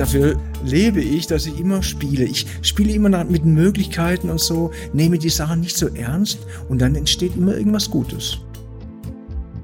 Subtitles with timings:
[0.00, 2.24] dafür lebe ich, dass ich immer spiele.
[2.24, 6.38] Ich spiele immer mit Möglichkeiten und so, nehme die Sachen nicht so ernst
[6.68, 8.38] und dann entsteht immer irgendwas Gutes.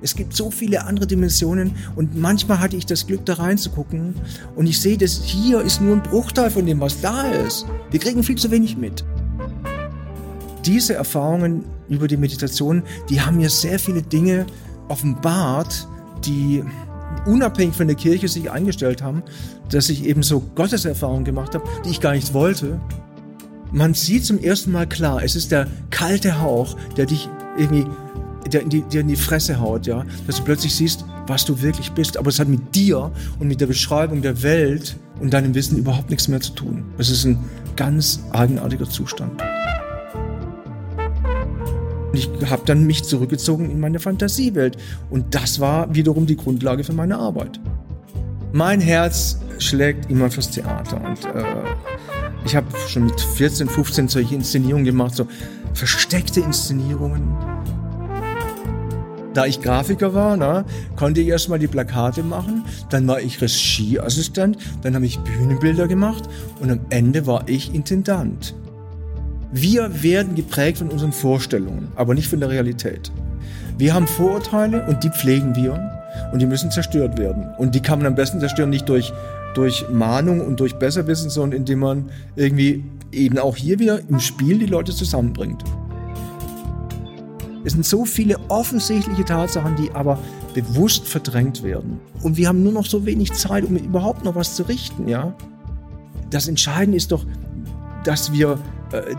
[0.02, 4.14] Es gibt so viele andere Dimensionen und manchmal hatte ich das Glück, da reinzugucken
[4.54, 7.66] und ich sehe, dass hier ist nur ein Bruchteil von dem, was da ist.
[7.90, 9.04] Wir kriegen viel zu wenig mit.
[10.66, 14.44] Diese Erfahrungen über die Meditation, die haben mir sehr viele Dinge
[14.88, 15.88] offenbart,
[16.24, 16.62] die
[17.26, 19.22] unabhängig von der Kirche sich eingestellt haben,
[19.70, 22.80] dass ich eben so Gotteserfahrungen gemacht habe, die ich gar nicht wollte.
[23.72, 27.86] Man sieht zum ersten Mal klar, es ist der kalte Hauch, der dich irgendwie
[28.52, 31.60] der in, die, der in die Fresse haut, ja, dass du plötzlich siehst, was du
[31.62, 32.16] wirklich bist.
[32.16, 33.10] Aber es hat mit dir
[33.40, 36.84] und mit der Beschreibung der Welt und deinem Wissen überhaupt nichts mehr zu tun.
[36.98, 37.38] Es ist ein
[37.74, 39.42] ganz eigenartiger Zustand.
[42.16, 44.78] Ich habe dann mich zurückgezogen in meine Fantasiewelt.
[45.10, 47.60] Und das war wiederum die Grundlage für meine Arbeit.
[48.52, 50.96] Mein Herz schlägt immer fürs Theater.
[51.04, 51.44] Und äh,
[52.46, 55.28] ich habe schon mit 14, 15 solche Inszenierungen gemacht, so
[55.74, 57.36] versteckte Inszenierungen,
[59.34, 60.64] da ich Grafiker war, na,
[60.96, 66.24] konnte ich erstmal die Plakate machen, dann war ich Regieassistent, dann habe ich Bühnenbilder gemacht.
[66.60, 68.54] Und am Ende war ich Intendant.
[69.58, 73.10] Wir werden geprägt von unseren Vorstellungen, aber nicht von der Realität.
[73.78, 75.80] Wir haben Vorurteile und die pflegen wir
[76.30, 77.46] und die müssen zerstört werden.
[77.56, 79.14] Und die kann man am besten zerstören nicht durch,
[79.54, 84.58] durch Mahnung und durch Besserwissen, sondern indem man irgendwie eben auch hier wieder im Spiel
[84.58, 85.64] die Leute zusammenbringt.
[87.64, 90.18] Es sind so viele offensichtliche Tatsachen, die aber
[90.52, 91.98] bewusst verdrängt werden.
[92.22, 95.34] Und wir haben nur noch so wenig Zeit, um überhaupt noch was zu richten, ja.
[96.28, 97.24] Das Entscheidende ist doch,
[98.04, 98.58] dass wir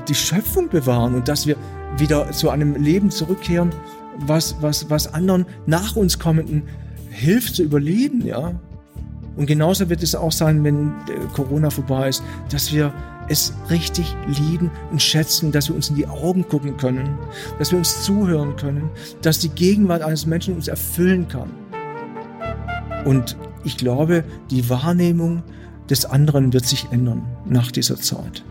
[0.07, 1.55] die Schöpfung bewahren und dass wir
[1.97, 3.71] wieder zu einem Leben zurückkehren,
[4.19, 6.63] was, was, was anderen nach uns kommenden
[7.09, 8.53] hilft zu überleben, ja.
[9.35, 10.93] Und genauso wird es auch sein, wenn äh,
[11.33, 12.91] Corona vorbei ist, dass wir
[13.29, 17.17] es richtig lieben und schätzen, dass wir uns in die Augen gucken können,
[17.59, 18.89] dass wir uns zuhören können,
[19.21, 21.51] dass die Gegenwart eines Menschen uns erfüllen kann.
[23.05, 25.43] Und ich glaube, die Wahrnehmung
[25.89, 28.43] des anderen wird sich ändern nach dieser Zeit.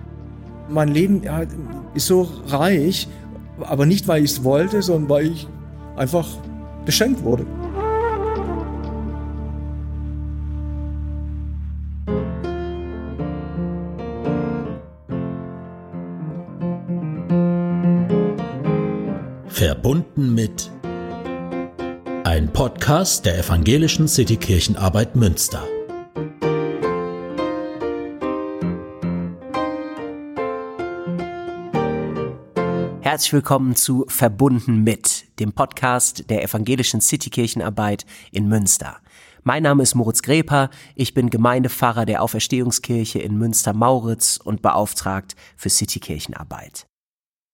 [0.68, 1.22] Mein Leben
[1.94, 3.08] ist so reich,
[3.60, 5.48] aber nicht, weil ich es wollte, sondern weil ich
[5.96, 6.26] einfach
[6.84, 7.46] beschenkt wurde.
[19.48, 20.70] Verbunden mit
[22.24, 25.62] ein Podcast der Evangelischen Citykirchenarbeit Münster.
[33.16, 38.98] Herzlich willkommen zu Verbunden mit, dem Podcast der Evangelischen Citykirchenarbeit in Münster.
[39.42, 45.70] Mein Name ist Moritz Greper, ich bin Gemeindepfarrer der Auferstehungskirche in Münster-Mauritz und beauftragt für
[45.70, 46.86] Citykirchenarbeit.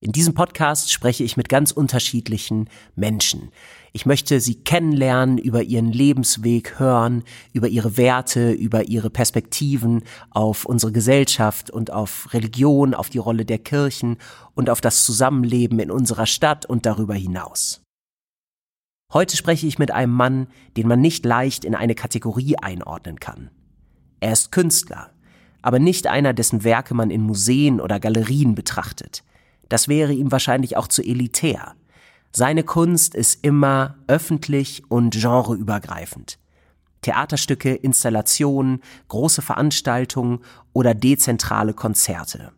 [0.03, 3.53] In diesem Podcast spreche ich mit ganz unterschiedlichen Menschen.
[3.93, 10.65] Ich möchte sie kennenlernen, über ihren Lebensweg hören, über ihre Werte, über ihre Perspektiven auf
[10.65, 14.17] unsere Gesellschaft und auf Religion, auf die Rolle der Kirchen
[14.57, 17.85] und auf das Zusammenleben in unserer Stadt und darüber hinaus.
[19.13, 23.53] Heute spreche ich mit einem Mann, den man nicht leicht in eine Kategorie einordnen kann.
[24.19, 25.13] Er ist Künstler,
[25.63, 29.23] aber nicht einer, dessen Werke man in Museen oder Galerien betrachtet.
[29.73, 31.75] Das wäre ihm wahrscheinlich auch zu elitär.
[32.31, 36.39] Seine Kunst ist immer öffentlich und genreübergreifend.
[37.01, 40.41] Theaterstücke, Installationen, große Veranstaltungen
[40.75, 42.53] oder dezentrale Konzerte.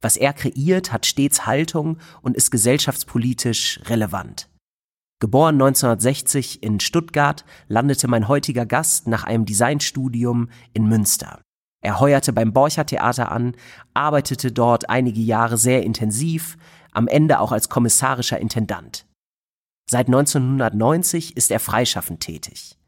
[0.00, 4.48] Was er kreiert, hat stets Haltung und ist gesellschaftspolitisch relevant.
[5.20, 11.40] Geboren 1960 in Stuttgart, landete mein heutiger Gast nach einem Designstudium in Münster.
[11.82, 13.54] Er heuerte beim Borcher Theater an,
[13.92, 16.56] arbeitete dort einige Jahre sehr intensiv,
[16.92, 19.04] am Ende auch als kommissarischer Intendant.
[19.90, 22.78] Seit 1990 ist er freischaffend tätig.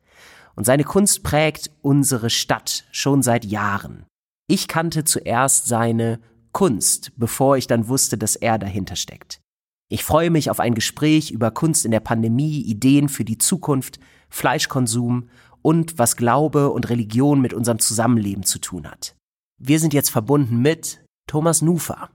[0.54, 4.06] Und seine Kunst prägt unsere Stadt schon seit Jahren.
[4.46, 6.20] Ich kannte zuerst seine
[6.52, 9.40] Kunst, bevor ich dann wusste, dass er dahinter steckt.
[9.88, 13.98] Ich freue mich auf ein Gespräch über Kunst in der Pandemie, Ideen für die Zukunft,
[14.28, 15.28] Fleischkonsum
[15.64, 19.16] und was Glaube und Religion mit unserem Zusammenleben zu tun hat.
[19.58, 22.10] Wir sind jetzt verbunden mit Thomas Nufer.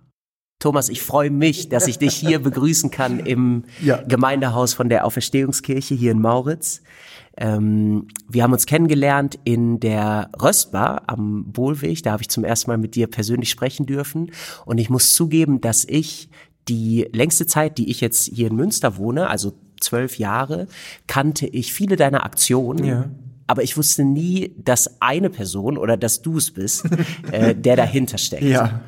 [0.59, 4.03] Thomas, ich freue mich, dass ich dich hier begrüßen kann im ja.
[4.03, 6.83] Gemeindehaus von der Auferstehungskirche hier in Mauritz.
[7.37, 12.03] Ähm, wir haben uns kennengelernt in der Röstbar am Wohlweg.
[12.03, 14.31] Da habe ich zum ersten Mal mit dir persönlich sprechen dürfen.
[14.65, 16.29] Und ich muss zugeben, dass ich
[16.67, 20.67] die längste Zeit, die ich jetzt hier in Münster wohne, also zwölf Jahre,
[21.07, 22.83] kannte ich viele deiner Aktionen.
[22.83, 23.09] Ja
[23.49, 26.85] aber ich wusste nie, dass eine Person oder dass du es bist,
[27.31, 28.43] äh, der dahinter steckt.
[28.43, 28.81] Ja.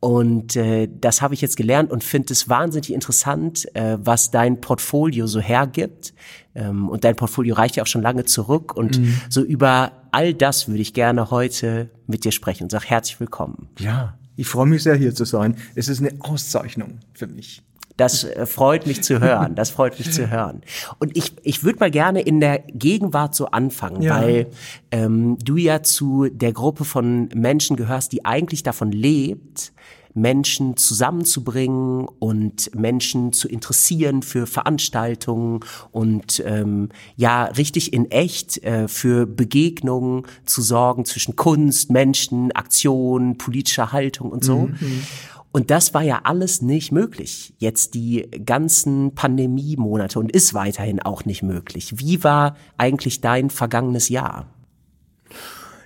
[0.00, 4.62] Und äh, das habe ich jetzt gelernt und finde es wahnsinnig interessant, äh, was dein
[4.62, 6.14] Portfolio so hergibt.
[6.54, 8.74] Ähm, und dein Portfolio reicht ja auch schon lange zurück.
[8.74, 9.20] Und mhm.
[9.28, 13.68] so über all das würde ich gerne heute mit dir sprechen und sag herzlich willkommen.
[13.78, 15.56] Ja, ich freue mich sehr hier zu sein.
[15.74, 17.62] Es ist eine Auszeichnung für mich.
[17.98, 19.54] Das äh, freut mich zu hören.
[19.54, 20.62] Das freut mich zu hören.
[20.98, 24.20] Und ich, ich würde mal gerne in der Gegenwart so anfangen, ja.
[24.20, 24.46] weil
[24.92, 29.72] ähm, du ja zu der Gruppe von Menschen gehörst, die eigentlich davon lebt,
[30.14, 35.60] Menschen zusammenzubringen und Menschen zu interessieren für Veranstaltungen
[35.90, 43.38] und ähm, ja richtig in echt äh, für Begegnungen zu sorgen zwischen Kunst, Menschen, Aktion,
[43.38, 44.68] politischer Haltung und so.
[44.80, 45.02] Mhm.
[45.50, 47.54] Und das war ja alles nicht möglich.
[47.58, 51.98] Jetzt die ganzen Pandemiemonate und ist weiterhin auch nicht möglich.
[51.98, 54.46] Wie war eigentlich dein vergangenes Jahr?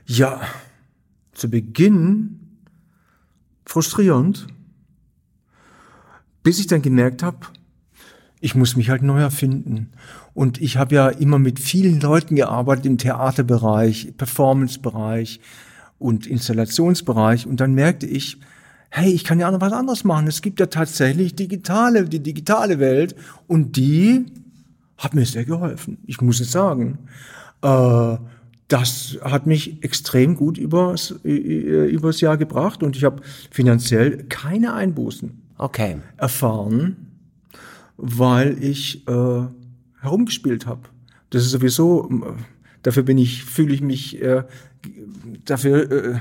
[0.05, 0.41] Ja,
[1.32, 2.41] zu Beginn
[3.64, 4.49] frustrierend,
[6.43, 7.38] bis ich dann gemerkt habe,
[8.41, 9.93] ich muss mich halt neu erfinden.
[10.35, 15.41] Und ich habe ja immer mit vielen Leuten gearbeitet im Theaterbereich, Performancebereich
[16.00, 17.47] und Installationsbereich.
[17.47, 18.41] Und dann merkte ich,
[18.94, 20.27] hey, ich kann ja auch noch was anderes machen.
[20.27, 23.17] Es gibt ja tatsächlich digitale, die digitale Welt
[23.47, 24.27] und die
[24.99, 25.97] hat mir sehr geholfen.
[26.06, 26.99] Ich muss es sagen.
[27.62, 28.17] Äh,
[28.69, 35.43] das hat mich extrem gut übers, übers Jahr gebracht und ich habe finanziell keine Einbußen
[35.59, 35.99] okay.
[36.17, 36.97] erfahren,
[37.97, 39.43] weil ich äh,
[40.00, 40.83] herumgespielt habe.
[41.31, 42.09] Das ist sowieso,
[42.83, 44.44] dafür bin ich, fühle ich mich, äh,
[45.44, 46.19] dafür äh,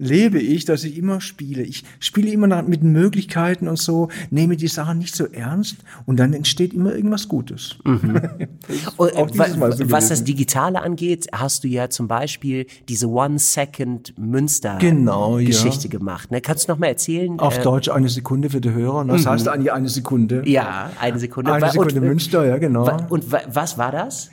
[0.00, 1.62] lebe ich, dass ich immer spiele.
[1.62, 5.76] Ich spiele immer mit Möglichkeiten und so, nehme die Sachen nicht so ernst
[6.06, 7.76] und dann entsteht immer irgendwas Gutes.
[7.84, 8.22] Mhm.
[8.96, 15.98] und, so was das Digitale angeht, hast du ja zum Beispiel diese One-Second-Münster-Geschichte genau, ja.
[15.98, 16.30] gemacht.
[16.30, 16.40] Ne?
[16.40, 17.38] Kannst du noch mal erzählen?
[17.38, 19.04] Auf äh, Deutsch eine Sekunde für die Hörer.
[19.04, 19.30] Das mhm.
[19.30, 20.42] heißt eigentlich eine Sekunde.
[20.46, 21.52] Ja, eine Sekunde.
[21.52, 22.88] Eine Sekunde und, Münster, ja genau.
[23.10, 24.30] Und was war das?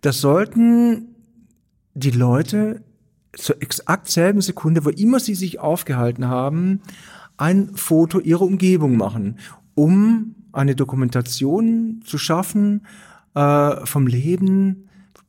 [0.00, 1.08] Das sollten
[1.94, 2.82] die Leute
[3.36, 6.80] zur exakt selben Sekunde, wo immer sie sich aufgehalten haben,
[7.36, 9.38] ein Foto ihrer Umgebung machen,
[9.74, 12.86] um eine Dokumentation zu schaffen
[13.34, 14.88] äh, vom Leben,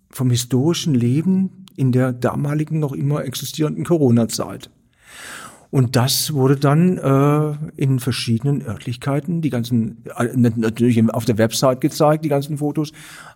[0.10, 4.70] vom historischen Leben in der damaligen noch immer existierenden Corona-Zeit.
[5.74, 11.82] Und das wurde dann äh, in verschiedenen Örtlichkeiten, die ganzen, äh, natürlich auf der Website
[11.82, 12.92] gezeigt, die ganzen Fotos,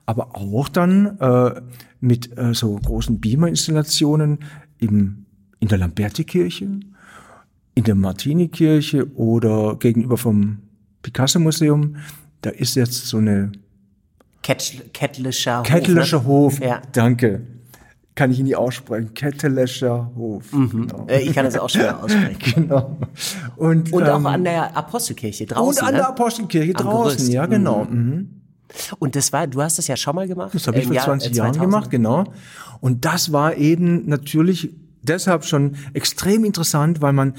[0.06, 1.60] aber auch dann äh,
[2.00, 4.38] mit äh, so großen Beamer-Installationen
[4.78, 5.26] im,
[5.60, 6.80] in der Lamberti-Kirche,
[7.74, 10.60] in der Martini-Kirche oder gegenüber vom
[11.02, 11.96] Picasso-Museum.
[12.42, 13.52] Da ist jetzt so eine
[14.44, 15.66] Kettlischer Hof.
[15.66, 16.84] Kettlischer Hof, ja.
[16.92, 17.57] danke
[18.18, 19.14] kann ich ihn nie aussprechen.
[19.14, 20.52] Kettelescher Hof.
[20.52, 20.88] Mhm.
[20.88, 21.06] Genau.
[21.08, 22.64] Äh, ich kann das auch schwer aussprechen.
[22.64, 22.98] genau.
[23.56, 25.84] Und, und ähm, auch an der Apostelkirche draußen.
[25.84, 26.00] Und an ne?
[26.00, 27.86] der Apostelkirche Am draußen, ja, genau.
[27.86, 27.96] Mhm.
[27.96, 28.30] Mhm.
[29.00, 30.54] Und das war, du hast das ja schon mal gemacht.
[30.54, 32.26] Das habe ich vor 20 Jahr, Jahren gemacht, genau.
[32.82, 34.74] Und das war eben natürlich
[35.04, 37.36] deshalb schon extrem interessant, weil man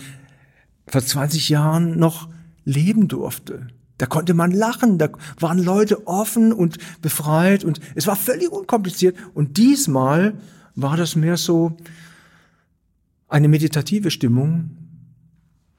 [0.86, 2.28] vor 20 Jahren noch
[2.64, 3.66] leben durfte.
[3.98, 5.08] Da konnte man lachen, da
[5.40, 9.17] waren Leute offen und befreit und es war völlig unkompliziert.
[9.34, 10.34] Und diesmal
[10.81, 11.77] war das mehr so
[13.29, 14.70] eine meditative Stimmung.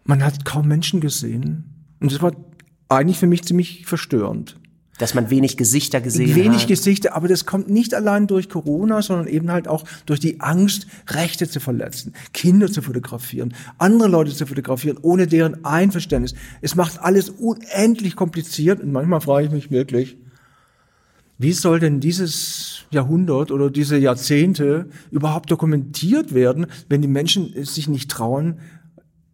[0.03, 1.63] Man hat kaum Menschen gesehen.
[1.99, 2.33] Und das war
[2.89, 4.59] eigentlich für mich ziemlich verstörend.
[4.97, 6.43] Dass man wenig Gesichter gesehen wenig hat.
[6.43, 10.41] Wenig Gesichter, aber das kommt nicht allein durch Corona, sondern eben halt auch durch die
[10.41, 16.35] Angst, Rechte zu verletzen, Kinder zu fotografieren, andere Leute zu fotografieren, ohne deren Einverständnis.
[16.59, 20.17] Es macht alles unendlich kompliziert und manchmal frage ich mich wirklich,
[21.39, 27.87] wie soll denn dieses Jahrhundert oder diese Jahrzehnte überhaupt dokumentiert werden, wenn die Menschen sich
[27.87, 28.59] nicht trauen,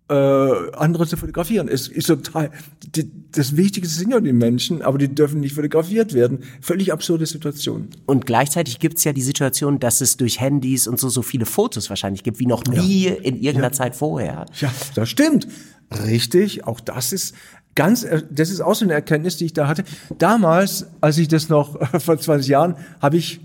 [0.07, 1.67] äh, andere zu fotografieren.
[1.67, 2.51] Es ist total,
[2.95, 6.43] die, das Wichtigste sind ja die Menschen, aber die dürfen nicht fotografiert werden.
[6.61, 7.87] Völlig absurde Situation.
[8.05, 11.47] Und gleichzeitig gibt es ja die Situation, dass es durch Handys und so so viele
[11.47, 13.13] Fotos wahrscheinlich gibt, wie noch nie ja.
[13.15, 13.71] in irgendeiner ja.
[13.71, 14.45] Zeit vorher.
[14.59, 15.47] Ja, das stimmt.
[15.91, 17.33] Richtig, auch das ist
[17.75, 19.83] ganz, äh, das ist auch so eine Erkenntnis, die ich da hatte.
[20.17, 23.41] Damals, als ich das noch vor 20 Jahren, habe ich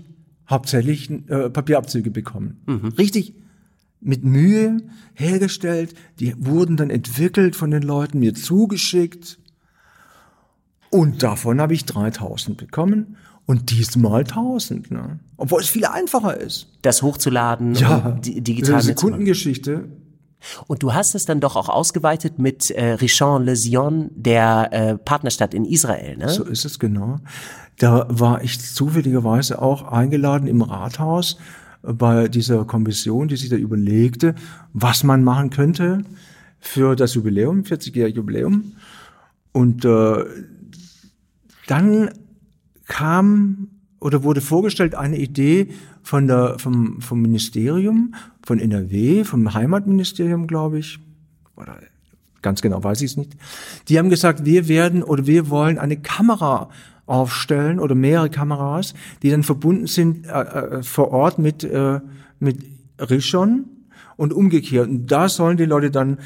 [0.49, 2.61] hauptsächlich äh, Papierabzüge bekommen.
[2.65, 2.87] Mhm.
[2.97, 3.35] Richtig
[4.01, 4.81] mit Mühe
[5.13, 5.93] hergestellt.
[6.19, 9.37] Die wurden dann entwickelt von den Leuten, mir zugeschickt.
[10.89, 14.91] Und davon habe ich 3000 bekommen und diesmal 1000.
[14.91, 15.19] Ne?
[15.37, 16.67] Obwohl es viel einfacher ist.
[16.81, 18.73] Das hochzuladen ja, digital.
[18.73, 19.87] Das ist eine Kundengeschichte
[20.67, 25.53] und du hast es dann doch auch ausgeweitet mit äh, Rishon Lezion, der äh, Partnerstadt
[25.53, 26.29] in Israel, ne?
[26.29, 27.19] So ist es genau.
[27.77, 31.37] Da war ich zufälligerweise auch eingeladen im Rathaus
[31.81, 34.35] bei dieser Kommission, die sich da überlegte,
[34.73, 36.03] was man machen könnte
[36.59, 38.73] für das Jubiläum, 40-jährige Jubiläum.
[39.51, 40.25] Und äh,
[41.67, 42.11] dann
[42.85, 43.69] kam
[43.99, 45.69] oder wurde vorgestellt eine Idee
[46.03, 50.99] von der, vom, vom Ministerium, von NRW, vom Heimatministerium, glaube ich,
[51.55, 51.77] oder
[52.41, 53.35] ganz genau weiß ich es nicht.
[53.87, 56.69] Die haben gesagt, wir werden oder wir wollen eine Kamera
[57.05, 61.99] aufstellen oder mehrere Kameras, die dann verbunden sind äh, äh, vor Ort mit, äh,
[62.39, 62.63] mit
[62.99, 63.65] Rishon
[64.15, 64.87] und umgekehrt.
[64.87, 66.19] Und da sollen die Leute dann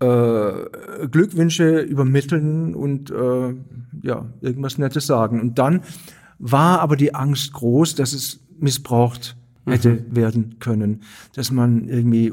[0.00, 3.54] äh, Glückwünsche übermitteln und äh,
[4.02, 5.40] ja, irgendwas Nettes sagen.
[5.40, 5.82] Und dann
[6.42, 10.16] war aber die Angst groß, dass es missbraucht hätte mhm.
[10.16, 11.02] werden können,
[11.34, 12.32] dass man irgendwie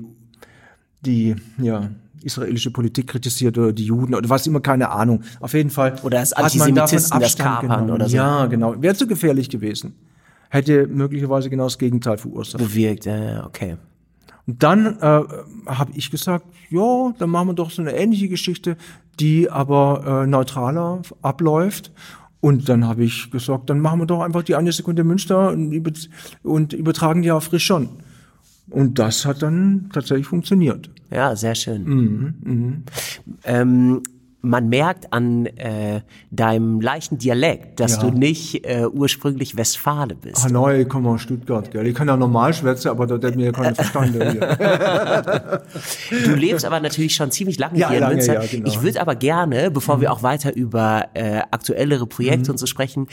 [1.05, 1.91] die, ja,
[2.23, 5.23] israelische Politik kritisiert oder die Juden oder was immer, keine Ahnung.
[5.39, 5.95] Auf jeden Fall.
[6.03, 7.91] Oder das Antisemitisten, das Kapern genommen.
[7.91, 8.15] oder so.
[8.17, 8.81] Ja, genau.
[8.81, 9.95] Wäre zu gefährlich gewesen.
[10.49, 12.61] Hätte möglicherweise genau das Gegenteil verursacht.
[12.61, 13.77] Bewirkt, ja, okay.
[14.47, 15.21] Und dann äh,
[15.67, 18.75] habe ich gesagt, ja, dann machen wir doch so eine ähnliche Geschichte,
[19.19, 21.91] die aber äh, neutraler abläuft.
[22.41, 26.73] Und dann habe ich gesagt, dann machen wir doch einfach die eine Sekunde Münster und,
[26.73, 27.89] übertragen die auf Rishon.
[28.69, 30.89] Und das hat dann tatsächlich funktioniert.
[31.11, 31.83] Ja, sehr schön.
[31.83, 32.73] Mhm, mh.
[33.43, 34.03] ähm,
[34.41, 38.03] man merkt an äh, deinem leichten Dialekt, dass ja.
[38.03, 40.49] du nicht äh, ursprünglich Westfale bist.
[40.53, 41.85] Ah, ich komme aus Stuttgart, gell.
[41.87, 44.19] Ich kann ja normal schwätzen, aber da hat mir ja keiner verstanden.
[46.25, 48.41] du lebst aber natürlich schon ziemlich lange ja, hier lange, in Münster.
[48.41, 48.67] Ja, genau.
[48.67, 50.01] Ich würde aber gerne, bevor mhm.
[50.01, 52.51] wir auch weiter über äh, aktuellere Projekte mhm.
[52.51, 53.07] und so sprechen,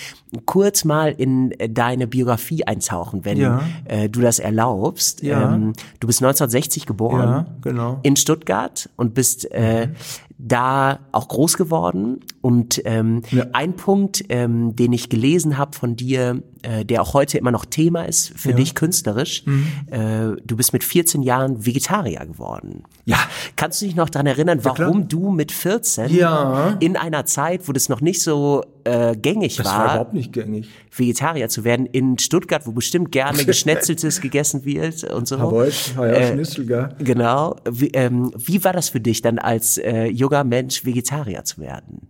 [0.44, 5.24] kurz mal in äh, deine Biografie eintauchen, wenn äh, du das erlaubst.
[5.24, 7.46] Ähm, du bist 1960 geboren.
[7.62, 7.98] Genau.
[8.04, 9.94] In Stuttgart und bist äh, mhm
[10.38, 12.20] da auch groß geworden.
[12.46, 13.44] Und ähm, ja.
[13.54, 17.64] ein Punkt, ähm, den ich gelesen habe von dir, äh, der auch heute immer noch
[17.64, 18.54] Thema ist für ja.
[18.54, 19.66] dich künstlerisch, mhm.
[19.90, 22.84] äh, du bist mit 14 Jahren Vegetarier geworden.
[23.04, 23.18] Ja.
[23.56, 26.76] Kannst du dich noch daran erinnern, warum ja, du mit 14 ja.
[26.78, 30.32] in einer Zeit, wo das noch nicht so äh, gängig das war, war überhaupt nicht
[30.32, 30.68] gängig.
[30.96, 35.38] Vegetarier zu werden, in Stuttgart, wo bestimmt gerne Geschnetzeltes gegessen wird und so.
[35.38, 36.90] Aber ja, äh, Schnitzel, gell?
[37.00, 37.56] Genau.
[37.68, 42.06] Wie, ähm, wie war das für dich dann als äh, junger Mensch Vegetarier zu werden?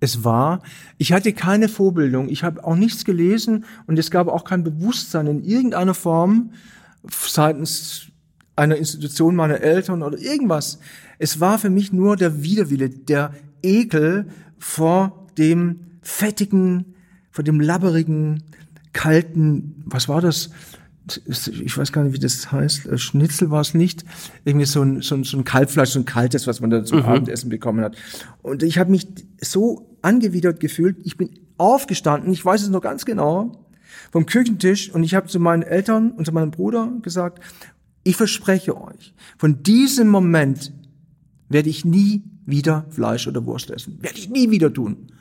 [0.00, 0.62] Es war,
[0.96, 5.26] ich hatte keine Vorbildung, ich habe auch nichts gelesen und es gab auch kein Bewusstsein
[5.26, 6.52] in irgendeiner Form
[7.10, 8.06] seitens
[8.54, 10.78] einer Institution meiner Eltern oder irgendwas.
[11.18, 14.26] Es war für mich nur der Widerwille, der Ekel
[14.58, 16.94] vor dem fettigen,
[17.30, 18.42] vor dem labberigen,
[18.92, 20.50] kalten, was war das?
[21.26, 24.04] Ich weiß gar nicht, wie das heißt, äh, Schnitzel war es nicht,
[24.44, 26.98] irgendwie so ein, so ein, so ein Kalbfleisch, so ein kaltes, was man da zum
[27.00, 27.04] mhm.
[27.06, 27.96] Abendessen bekommen hat.
[28.42, 29.06] Und ich habe mich
[29.40, 33.64] so angewidert gefühlt, ich bin aufgestanden, ich weiß es noch ganz genau,
[34.10, 37.42] vom Küchentisch und ich habe zu meinen Eltern und zu meinem Bruder gesagt,
[38.04, 40.72] ich verspreche euch, von diesem Moment
[41.48, 43.98] werde ich nie wieder Fleisch oder Wurst essen.
[44.00, 45.12] Werde ich nie wieder tun.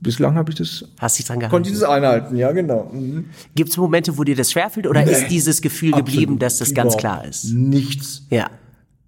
[0.00, 0.84] Bislang habe ich das.
[0.98, 1.52] Hast dich dran gehalten?
[1.52, 2.90] Konnte ich das einhalten, ja, genau.
[2.92, 3.26] Mhm.
[3.54, 6.72] Gibt es Momente, wo dir das schwerfällt oder nee, ist dieses Gefühl geblieben, dass das
[6.72, 7.52] ganz klar ist?
[7.52, 8.26] Nichts.
[8.30, 8.50] Ja.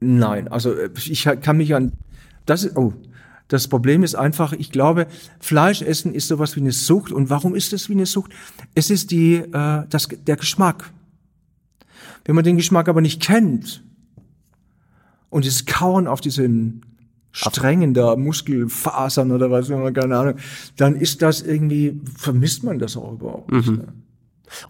[0.01, 0.75] Nein, also
[1.07, 1.93] ich kann mich an
[2.47, 2.93] das oh,
[3.49, 5.07] das Problem ist einfach, ich glaube,
[5.41, 7.13] Fleisch essen ist sowas wie eine Sucht.
[7.13, 8.33] Und warum ist es wie eine Sucht?
[8.75, 10.93] Es ist die, äh, das, der Geschmack.
[12.27, 13.83] Wenn man den Geschmack aber nicht kennt
[15.31, 16.83] und das Kauen auf diesen
[17.31, 20.35] Strängen da, Muskelfasern oder was, keine Ahnung,
[20.77, 23.69] dann ist das irgendwie, vermisst man das auch überhaupt nicht.
[23.69, 23.77] Mhm.
[23.77, 23.93] Ne?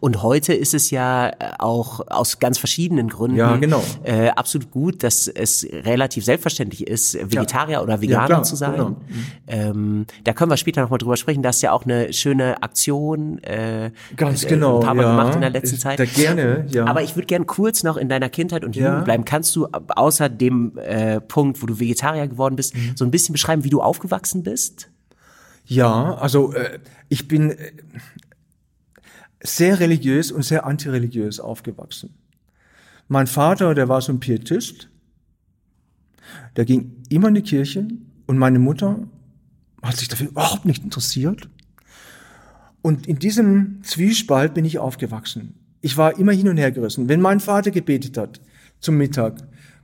[0.00, 3.82] Und heute ist es ja äh, auch aus ganz verschiedenen Gründen ja, genau.
[4.04, 7.82] äh, absolut gut, dass es relativ selbstverständlich ist, Vegetarier ja.
[7.82, 8.72] oder Veganer ja, zu sein.
[8.72, 8.96] Genau.
[9.46, 11.42] Ähm, da können wir später nochmal drüber sprechen.
[11.42, 13.42] Das ist ja auch eine schöne Aktion.
[13.42, 14.78] Äh, ganz genau.
[14.78, 15.98] Ein paar Mal gemacht in der letzten ich, Zeit.
[15.98, 16.86] Da gerne, ja.
[16.86, 19.24] Aber ich würde gerne kurz noch in deiner Kindheit und Jugend bleiben.
[19.24, 22.92] Kannst du außer dem äh, Punkt, wo du Vegetarier geworden bist, mhm.
[22.94, 24.90] so ein bisschen beschreiben, wie du aufgewachsen bist?
[25.68, 26.78] Ja, also äh,
[27.10, 27.72] ich bin äh,
[29.40, 32.14] sehr religiös und sehr antireligiös aufgewachsen.
[33.08, 34.88] Mein Vater, der war so ein Pietist,
[36.56, 37.88] der ging immer in die Kirche
[38.26, 38.98] und meine Mutter
[39.82, 41.48] hat sich dafür überhaupt nicht interessiert.
[42.82, 45.54] Und in diesem Zwiespalt bin ich aufgewachsen.
[45.80, 47.08] Ich war immer hin und her gerissen.
[47.08, 48.40] Wenn mein Vater gebetet hat
[48.80, 49.36] zum Mittag,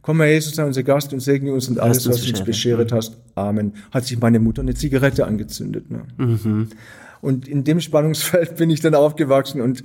[0.02, 2.92] komm Herr Jesus, sei unser Gast und segne uns und alles, was du uns bescheret
[2.92, 3.16] hast.
[3.34, 3.74] Amen.
[3.90, 5.90] Hat sich meine Mutter eine Zigarette angezündet.
[5.90, 6.02] Ne?
[6.18, 6.68] Mhm.
[7.24, 9.82] Und in dem Spannungsfeld bin ich dann aufgewachsen und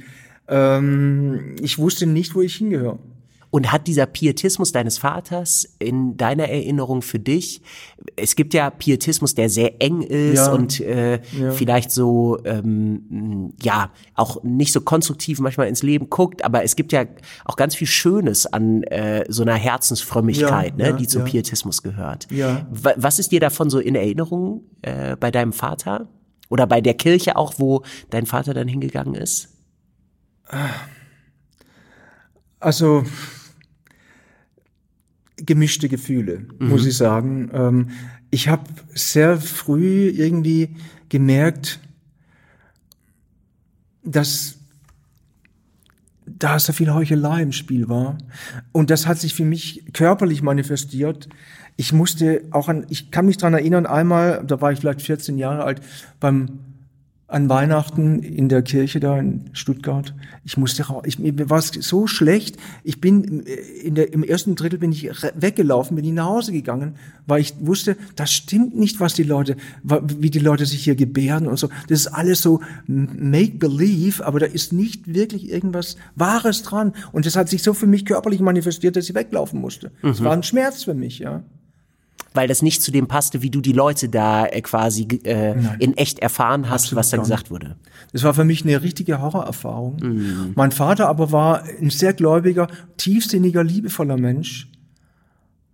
[0.48, 3.00] ähm, ich wusste nicht, wo ich hingehöre.
[3.52, 7.64] Und hat dieser Pietismus deines Vaters in deiner Erinnerung für dich,
[8.16, 10.52] es gibt ja Pietismus, der sehr eng ist Ja.
[10.54, 11.50] und äh, Ja.
[11.52, 16.92] vielleicht so, ähm, ja, auch nicht so konstruktiv manchmal ins Leben guckt, aber es gibt
[16.92, 17.06] ja
[17.44, 21.24] auch ganz viel Schönes an äh, so einer Herzensfrömmigkeit, Ja, ne, die zum.
[21.24, 22.28] Pietismus gehört.
[22.32, 22.68] Ja.
[22.70, 26.08] Wa- Was ist dir davon so in Erinnerung äh, bei deinem Vater?
[26.50, 29.50] Oder bei der Kirche auch, wo dein Vater dann hingegangen ist?
[32.60, 33.06] Also
[35.38, 37.50] gemischte Gefühle, muss ich sagen.
[37.54, 37.90] Ähm,
[38.32, 38.64] ich habe
[38.94, 40.76] sehr früh irgendwie
[41.08, 41.80] gemerkt,
[44.04, 44.58] dass
[46.26, 48.18] da so viel Heuchelei im Spiel war.
[48.72, 51.28] Und das hat sich für mich körperlich manifestiert.
[51.80, 55.38] Ich musste auch an, ich kann mich dran erinnern, einmal, da war ich vielleicht 14
[55.38, 55.80] Jahre alt,
[56.20, 56.60] beim
[57.30, 60.14] an Weihnachten in der Kirche da in Stuttgart.
[60.44, 61.04] Ich musste raus.
[61.06, 62.58] Ich, mir war es so schlecht.
[62.84, 66.52] Ich bin äh, in der, im ersten Drittel bin ich weggelaufen, bin ich nach Hause
[66.52, 66.96] gegangen,
[67.28, 71.48] weil ich wusste, das stimmt nicht, was die Leute, wie die Leute sich hier gebärden
[71.48, 71.70] und so.
[71.88, 76.92] Das ist alles so make believe, aber da ist nicht wirklich irgendwas Wahres dran.
[77.14, 79.92] Und das hat sich so für mich körperlich manifestiert, dass ich weglaufen musste.
[80.02, 81.42] Es war ein Schmerz für mich, ja.
[82.34, 85.98] Weil das nicht zu dem passte, wie du die Leute da äh, quasi äh, in
[85.98, 87.76] echt erfahren hast, Absolut was da gesagt wurde.
[88.12, 89.98] Das war für mich eine richtige Horrorerfahrung.
[90.02, 90.52] Mhm.
[90.56, 92.68] Mein Vater aber war ein sehr gläubiger,
[92.98, 94.68] tiefsinniger, liebevoller Mensch.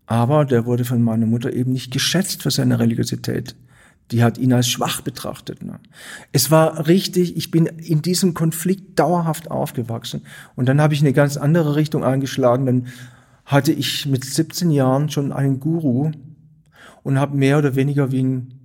[0.07, 3.55] Aber der wurde von meiner Mutter eben nicht geschätzt für seine Religiosität.
[4.11, 5.63] Die hat ihn als schwach betrachtet.
[5.63, 5.79] Ne?
[6.31, 10.21] Es war richtig, ich bin in diesem Konflikt dauerhaft aufgewachsen.
[10.55, 12.67] Und dann habe ich eine ganz andere Richtung eingeschlagen.
[12.67, 12.87] Dann
[13.45, 16.11] hatte ich mit 17 Jahren schon einen Guru
[17.05, 18.59] und habe mehr oder weniger wie ein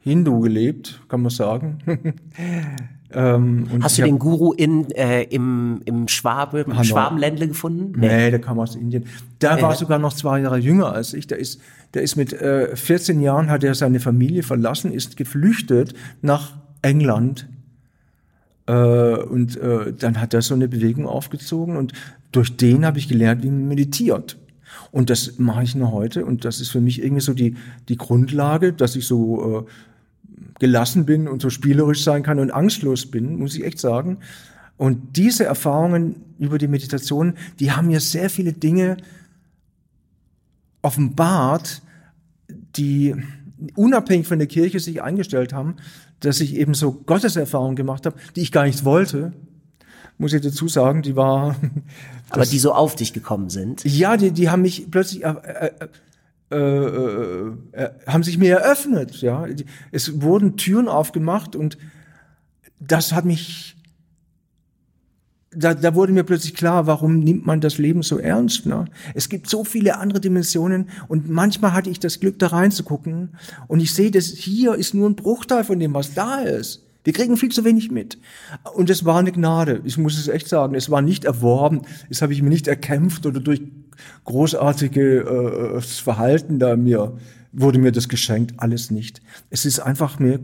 [0.00, 1.78] Hindu gelebt, kann man sagen.
[3.12, 6.82] ähm, und Hast du den Guru in, äh, im, im Schwabe, im.
[6.82, 7.92] Schwabenländle gefunden?
[8.00, 9.04] Nee, der kam aus Indien.
[9.40, 11.28] Der war sogar noch zwei Jahre jünger als ich.
[11.28, 11.60] Der ist,
[11.94, 17.48] der ist mit äh, 14 Jahren hat er seine Familie verlassen, ist geflüchtet nach England.
[18.66, 21.92] Äh, und äh, dann hat er so eine Bewegung aufgezogen und
[22.32, 24.36] durch den habe ich gelernt, wie man meditiert.
[24.90, 27.56] Und das mache ich noch heute und das ist für mich irgendwie so die,
[27.88, 29.70] die Grundlage, dass ich so äh,
[30.58, 34.18] gelassen bin und so spielerisch sein kann und angstlos bin, muss ich echt sagen.
[34.76, 38.96] Und diese Erfahrungen über die Meditation, die haben mir sehr viele Dinge
[40.82, 41.82] offenbart,
[42.76, 43.14] die
[43.74, 45.76] unabhängig von der Kirche sich eingestellt haben,
[46.20, 49.32] dass ich eben so Gotteserfahrungen gemacht habe, die ich gar nicht wollte,
[50.18, 51.56] muss ich dazu sagen, die war,
[52.30, 53.84] Aber die so auf dich gekommen sind.
[53.84, 55.70] ja, die, die haben mich plötzlich, äh, äh,
[56.50, 59.46] äh, äh, äh, haben sich mir eröffnet, ja.
[59.92, 61.78] Es wurden Türen aufgemacht und
[62.80, 63.76] das hat mich,
[65.50, 68.86] da, da wurde mir plötzlich klar, warum nimmt man das Leben so ernst, ne?
[69.14, 73.80] Es gibt so viele andere Dimensionen und manchmal hatte ich das Glück, da reinzugucken und
[73.80, 76.87] ich sehe, das hier ist nur ein Bruchteil von dem, was da ist.
[77.04, 78.18] Wir kriegen viel zu wenig mit.
[78.74, 79.80] Und es war eine Gnade.
[79.84, 80.74] Ich muss es echt sagen.
[80.74, 81.82] Es war nicht erworben.
[82.08, 83.62] Das habe ich mir nicht erkämpft oder durch
[84.24, 87.16] großartige äh, Verhalten da mir
[87.52, 88.54] wurde mir das geschenkt.
[88.58, 89.22] Alles nicht.
[89.50, 90.40] Es ist einfach mir,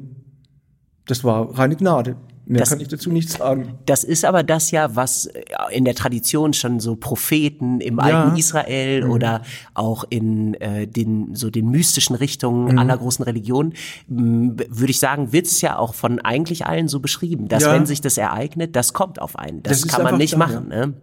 [1.06, 2.16] das war reine Gnade.
[2.46, 3.78] Mehr Das- kann ich dazu nicht sagen.
[3.86, 8.04] Das ist aber das ja, was äh, in der Tradition schon so Propheten im Ja.
[8.04, 8.10] Mhm.
[8.14, 12.78] alten Israel oder auch in äh, den so den mystischen Richtungen Mhm.
[12.78, 13.72] aller großen Religionen,
[14.08, 17.72] würde ich sagen, wird es ja auch von eigentlich allen so beschrieben, dass Ja.
[17.72, 19.62] wenn sich das ereignet, das kommt auf einen.
[19.62, 20.68] Das, Das kann man nicht da, machen.
[20.68, 20.94] Ne?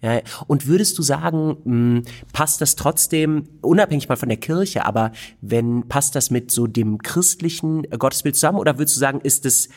[0.00, 5.10] Ja, und würdest du sagen, mh, passt das trotzdem, unabhängig mal von der Kirche, aber
[5.40, 9.44] wenn passt das mit so dem christlichen äh, Gottesbild zusammen oder würdest du sagen, ist
[9.44, 9.68] es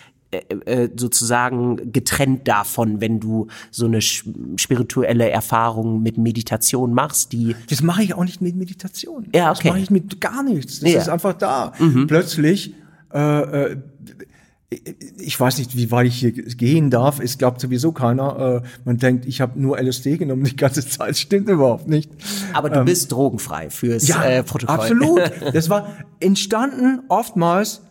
[0.96, 8.04] sozusagen getrennt davon, wenn du so eine spirituelle Erfahrung mit Meditation machst, die Das mache
[8.04, 9.28] ich auch nicht mit Meditation.
[9.36, 9.60] Ja, okay.
[9.64, 10.80] Das mache ich mit gar nichts.
[10.80, 10.96] Das Ja.
[10.96, 11.02] Mhm.
[11.02, 11.74] ist einfach da.
[12.08, 12.74] Plötzlich,
[13.14, 13.42] äh,
[13.74, 13.78] äh,
[15.18, 17.20] ich weiß nicht, wie weit ich hier gehen darf.
[17.20, 18.62] Es glaubt sowieso keiner.
[18.64, 21.18] Äh, man denkt, ich habe nur LSD genommen die ganze Zeit.
[21.18, 22.10] Stimmt überhaupt nicht.
[22.54, 24.76] aber du bist drogenfrei fürs äh, Protokoll.
[24.76, 25.22] absolut.
[25.54, 25.88] Das war
[26.22, 27.82] entstanden oftmals,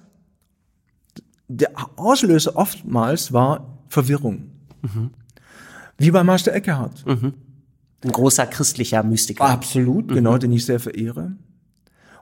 [1.51, 4.53] der Auslöser oftmals war Verwirrung.
[4.83, 5.11] Mhm.
[5.99, 7.05] Wie bei Meister Eckhart.
[8.03, 9.45] Ein großer christlicher Mystiker.
[9.45, 11.33] Absolut, genau, den ich sehr verehre.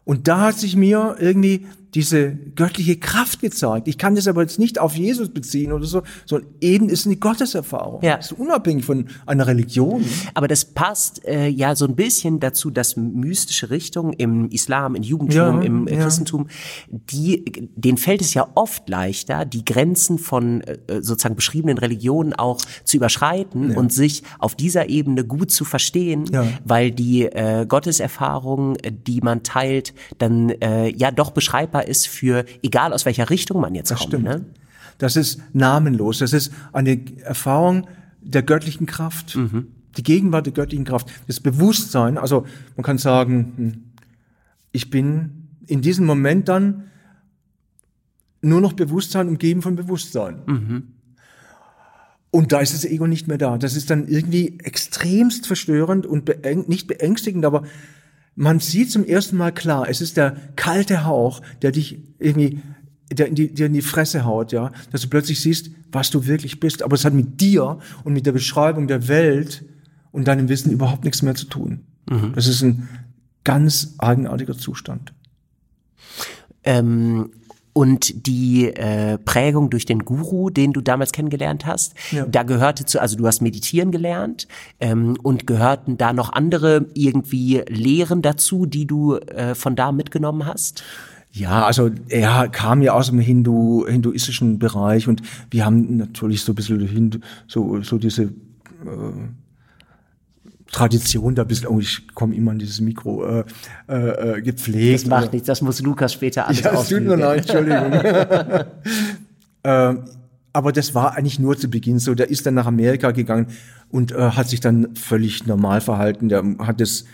[0.04, 3.88] Und da hat sich mir irgendwie diese göttliche Kraft gezeigt.
[3.88, 7.16] Ich kann das aber jetzt nicht auf Jesus beziehen oder so, sondern eben ist eine
[7.16, 8.02] Gotteserfahrung.
[8.02, 8.16] Ja.
[8.16, 10.04] Das ist unabhängig von einer Religion.
[10.34, 15.02] Aber das passt äh, ja so ein bisschen dazu, dass mystische Richtungen im Islam, im
[15.02, 16.02] Judentum, Ja, im äh, ja.
[16.02, 16.48] Christentum,
[16.90, 22.60] die, denen fällt es ja oft leichter, die Grenzen von äh, sozusagen beschriebenen Religionen auch
[22.84, 26.46] zu überschreiten und sich auf dieser Ebene gut zu verstehen, Ja.
[26.64, 32.92] weil die äh, Gotteserfahrung, die man teilt, dann äh, ja doch beschreibbar ist für egal
[32.92, 34.00] aus welcher Richtung man jetzt kommt.
[34.02, 34.24] stimmt.
[34.24, 34.44] Ne?
[34.98, 36.18] Das ist namenlos.
[36.18, 37.86] Das ist eine Erfahrung
[38.20, 39.36] der göttlichen Kraft.
[39.96, 41.08] Die Gegenwart der göttlichen Kraft.
[41.26, 42.18] Das Bewusstsein.
[42.18, 43.84] Also man kann sagen, hm,
[44.72, 46.84] ich bin in diesem Moment dann
[48.40, 50.42] nur noch Bewusstsein umgeben von Bewusstsein.
[52.30, 53.56] Und da ist das Ego nicht mehr da.
[53.58, 57.64] Das ist dann irgendwie extremst verstörend und beäng nicht beängstigend, aber
[58.38, 62.60] man sieht zum ersten Mal klar, es ist der kalte Hauch, der dich irgendwie,
[63.10, 66.26] der in die, dir in die Fresse haut, ja, dass du plötzlich siehst, was du
[66.26, 66.84] wirklich bist.
[66.84, 69.64] Aber es hat mit dir und mit der Beschreibung der Welt
[70.12, 71.80] und deinem Wissen überhaupt nichts mehr zu tun.
[72.36, 72.88] Das ist ein
[73.42, 75.12] ganz eigenartiger Zustand.
[76.62, 77.30] Ähm,
[77.78, 82.26] und die äh, Prägung durch den Guru, den du damals kennengelernt hast, Ja.
[82.26, 84.48] da gehörte zu, also du hast meditieren gelernt
[84.80, 90.44] ähm, und gehörten da noch andere irgendwie Lehren dazu, die du äh, von da mitgenommen
[90.44, 90.82] hast?
[91.30, 96.50] Ja, also er kam ja aus dem Hindu, hinduistischen Bereich und wir haben natürlich so
[96.50, 98.28] ein bisschen Hindu, so, so diese äh,
[100.70, 103.44] Tradition da bisschen, oh, ich komme immer an dieses Mikro, äh,
[103.88, 105.02] äh, äh, gepflegt.
[105.02, 107.92] Das macht nichts, das muss Lukas später alles Ja, es tut mir leid, Entschuldigung.
[109.64, 110.04] ähm,
[110.52, 112.14] aber das war eigentlich nur zu Beginn so.
[112.14, 113.46] Der ist dann nach Amerika gegangen
[113.90, 116.28] und äh, hat sich dann völlig normal verhalten.
[116.28, 117.04] Der hat das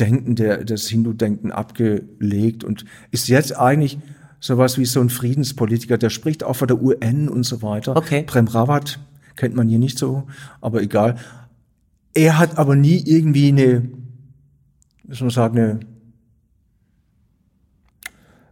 [0.00, 3.98] Denken, der, das Hindu-Denken abgelegt und ist jetzt eigentlich
[4.40, 5.98] sowas wie so ein Friedenspolitiker.
[5.98, 7.96] Der spricht auch vor der UN und so weiter.
[7.96, 8.24] Okay.
[8.24, 8.98] Prem Rawat
[9.36, 10.24] kennt man hier nicht so,
[10.60, 11.16] aber egal.
[12.14, 13.90] Er hat aber nie irgendwie eine,
[15.04, 15.80] wie soll man sagen, eine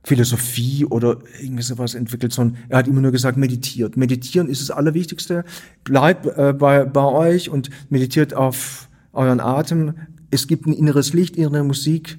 [0.04, 3.96] Philosophie oder irgendwie sowas entwickelt, sondern er hat immer nur gesagt, meditiert.
[3.96, 5.44] Meditieren ist das Allerwichtigste.
[5.84, 9.94] Bleibt äh, bei, bei euch und meditiert auf euren Atem.
[10.30, 12.18] Es gibt ein inneres Licht, innere Musik,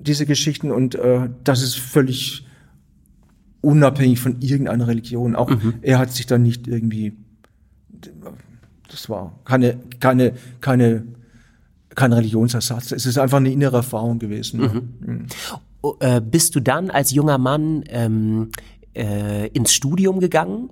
[0.00, 2.46] diese Geschichten und äh, das ist völlig
[3.60, 5.36] unabhängig von irgendeiner Religion.
[5.36, 7.12] Auch er hat sich dann nicht irgendwie,
[8.90, 11.04] das war keine, keine, keine,
[11.94, 12.92] kein Religionsersatz.
[12.92, 14.60] Es ist einfach eine innere Erfahrung gewesen.
[15.06, 15.58] ja.
[15.82, 18.50] Oh, äh, bist du dann als junger Mann ähm,
[18.94, 20.68] äh, ins Studium gegangen?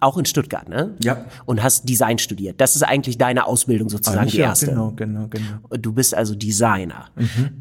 [0.00, 0.96] Auch in Stuttgart, ne?
[1.02, 1.24] Ja.
[1.46, 2.60] Und hast Design studiert.
[2.60, 4.66] Das ist eigentlich deine Ausbildung sozusagen, Eigentlich die ja, erste.
[4.66, 5.76] Genau, genau, genau.
[5.78, 7.06] Du bist also Designer.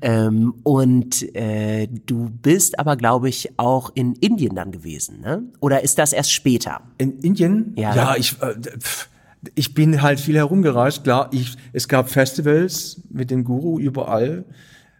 [0.01, 5.43] Ähm, und äh, du bist aber, glaube ich, auch in Indien dann gewesen, ne?
[5.61, 6.81] Oder ist das erst später?
[6.97, 7.73] In Indien?
[7.77, 7.95] Ja.
[7.95, 9.07] Ja, ich, äh, pf,
[9.55, 11.03] ich bin halt viel herumgereist.
[11.03, 14.45] Klar, ich, es gab Festivals mit dem Guru überall,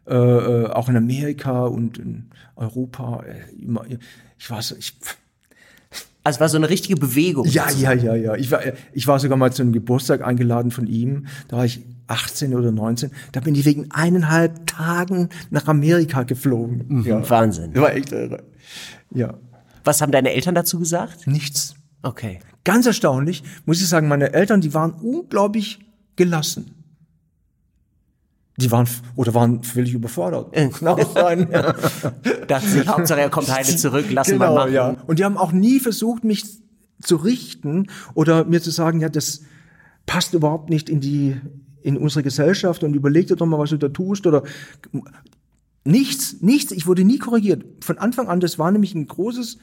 [0.06, 3.24] äh, äh, auch in Amerika und in Europa.
[3.24, 3.86] Äh, immer,
[4.38, 4.94] ich war so, ich,
[6.24, 7.46] Also es war so eine richtige Bewegung.
[7.48, 8.36] ja, ja, ja, ja.
[8.36, 8.62] Ich war,
[8.94, 11.28] ich war sogar mal zu einem Geburtstag eingeladen von ihm.
[11.48, 13.12] Da war ich 18 oder 19.
[13.32, 17.04] Da bin ich wegen eineinhalb Tagen nach Amerika geflogen.
[17.06, 17.28] Ja.
[17.30, 17.74] Wahnsinn.
[17.74, 18.44] Das war echt irre.
[19.12, 19.36] Ja.
[19.84, 21.28] Was haben deine Eltern dazu gesagt?
[21.28, 21.76] Nichts.
[22.04, 22.40] Okay.
[22.64, 25.80] Ganz erstaunlich, muss ich sagen, meine Eltern, die waren unglaublich
[26.16, 26.72] gelassen.
[28.58, 30.56] Die waren, oder waren völlig überfordert.
[30.86, 31.50] Auch sein.
[31.52, 31.74] ja.
[32.48, 34.74] Dachte sich, Hauptsache er kommt heile zurück, lassen wir machen.
[34.74, 34.96] ja.
[35.08, 36.44] Und die haben auch nie versucht, mich
[37.02, 39.42] zu richten oder mir zu sagen, ja, das
[40.06, 41.36] passt überhaupt nicht in die,
[41.82, 44.44] in unsere Gesellschaft und überleg dir doch mal, was du da tust oder
[45.84, 46.72] nichts, nichts.
[46.72, 47.64] Ich wurde nie korrigiert.
[47.84, 49.58] Von Anfang an, das war nämlich ein großes,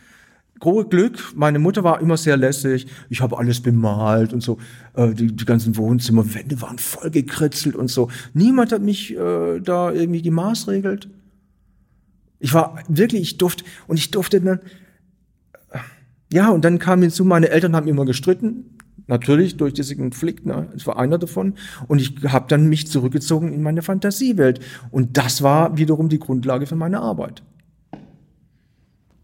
[0.59, 1.33] großes Glück.
[1.35, 2.87] Meine Mutter war immer sehr lässig.
[3.09, 4.59] Ich habe alles bemalt und so.
[4.95, 8.11] Äh, die, die ganzen Wohnzimmerwände waren voll gekritzelt und so.
[8.35, 11.09] Niemand hat mich äh, da irgendwie gemaßregelt.
[12.39, 14.61] Ich war wirklich, ich durfte, und ich durfte dann,
[16.33, 18.77] ja, und dann kam hinzu, meine Eltern haben immer gestritten.
[19.09, 20.69] Natürlich durch diesen Konflikt, ne?
[20.73, 21.55] das war einer davon.
[21.89, 24.61] Und ich habe dann mich zurückgezogen in meine Fantasiewelt.
[24.93, 27.43] Und das war wiederum die Grundlage für meine Arbeit.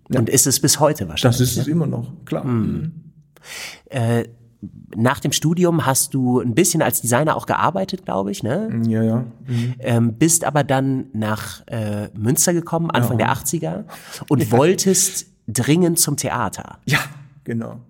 [0.08, 1.38] Und ist es bis heute wahrscheinlich.
[1.38, 2.44] Das ist es immer noch, klar.
[3.86, 4.24] Äh,
[4.94, 8.82] nach dem Studium hast du ein bisschen als Designer auch gearbeitet, glaube ich, ne?
[8.86, 9.24] Ja, ja.
[9.78, 13.84] Ähm, bist aber dann nach äh, Münster gekommen, Anfang der 80er,
[14.28, 16.78] und wolltest dringend zum Theater.
[16.86, 17.00] Ja,
[17.44, 17.80] genau.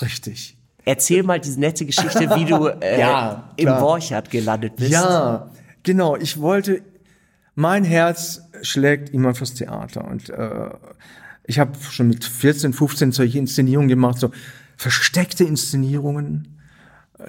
[0.00, 0.56] Richtig.
[0.84, 3.66] Erzähl mal diese nette Geschichte, wie du äh, Ja, im.
[3.66, 4.90] Borchardt gelandet bist.
[4.90, 5.50] Ja,
[5.82, 6.16] genau.
[6.16, 6.82] Ich wollte,
[7.54, 10.70] mein Herz schlägt immer fürs Theater und äh,
[11.52, 14.30] Ich habe schon mit 14, 15 solche Inszenierungen gemacht, so
[14.78, 16.48] versteckte Inszenierungen.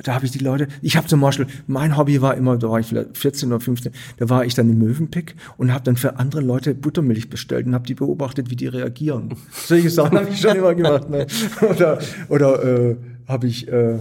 [0.02, 2.80] Da habe ich die Leute, ich habe zum Beispiel, mein Hobby war immer, da war
[2.80, 6.20] ich vielleicht 14 oder 15, da war ich dann im Möwenpick und habe dann für
[6.20, 9.36] andere Leute Buttermilch bestellt und habe die beobachtet, wie die reagieren.
[9.52, 11.10] Solche Sachen habe ich schon immer gemacht.
[11.10, 11.28] Ne?
[11.70, 12.96] Oder, oder äh,
[13.28, 14.00] habe ich äh,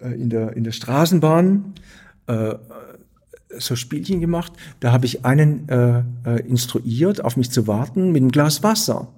[0.00, 1.72] in, der, in der Straßenbahn
[2.26, 2.54] äh,
[3.56, 4.52] so Spielchen gemacht.
[4.80, 9.08] Da habe ich einen äh, äh, instruiert, auf mich zu warten mit einem Glas Wasser.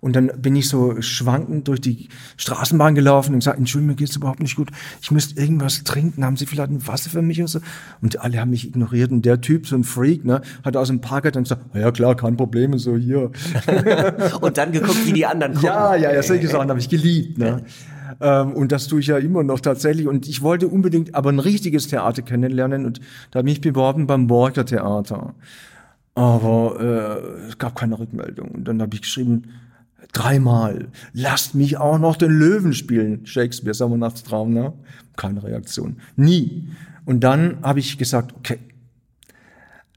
[0.00, 4.16] Und dann bin ich so schwankend durch die Straßenbahn gelaufen und gesagt, Entschuldigung, mir geht's
[4.16, 4.70] überhaupt nicht gut.
[5.02, 6.24] Ich müsste irgendwas trinken.
[6.24, 7.60] Haben Sie vielleicht ein Wasser für mich oder so?
[8.00, 9.10] Und alle haben mich ignoriert.
[9.10, 12.14] Und der Typ, so ein Freak, ne, hat aus dem Parker dann gesagt, ja klar,
[12.14, 13.30] kein Problem, und so hier.
[14.40, 15.68] und dann geguckt, wie die anderen gucken.
[15.68, 17.38] Ja, ja, ja, solche Sachen habe ich geliebt.
[17.38, 17.64] Ne?
[18.20, 20.06] Ähm, und das tue ich ja immer noch tatsächlich.
[20.06, 22.86] Und ich wollte unbedingt aber ein richtiges Theater kennenlernen.
[22.86, 25.34] Und da habe ich mich beworben beim Borger Theater.
[26.14, 28.48] Aber äh, es gab keine Rückmeldung.
[28.50, 29.44] Und dann habe ich geschrieben,
[30.12, 33.26] dreimal, lasst mich auch noch den Löwen spielen.
[33.26, 34.72] Shakespeare, Sommernachtstraum, ne?
[35.16, 35.98] Keine Reaktion.
[36.16, 36.68] Nie.
[37.04, 38.58] Und dann habe ich gesagt, okay,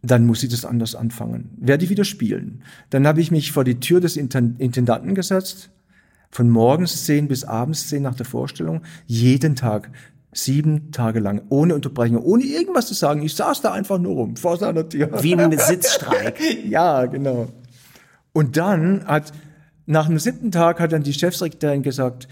[0.02, 1.52] dann muss ich das anders anfangen.
[1.58, 2.63] Werde ich wieder spielen.
[2.89, 5.69] Dann habe ich mich vor die Tür des Intendanten gesetzt,
[6.32, 9.91] von morgens zehn bis abends zehn nach der Vorstellung, jeden Tag,
[10.34, 13.21] sieben Tage lang, ohne Unterbrechung, ohne irgendwas zu sagen.
[13.21, 15.21] Ich saß da einfach nur rum, vor seiner Tür.
[15.21, 16.39] Wie ein Sitzstreik.
[16.65, 17.50] ja, genau.
[18.34, 19.34] Und dann hat
[19.86, 22.28] nach dem siebten Tag hat dann die Chefsekretärin gesagt,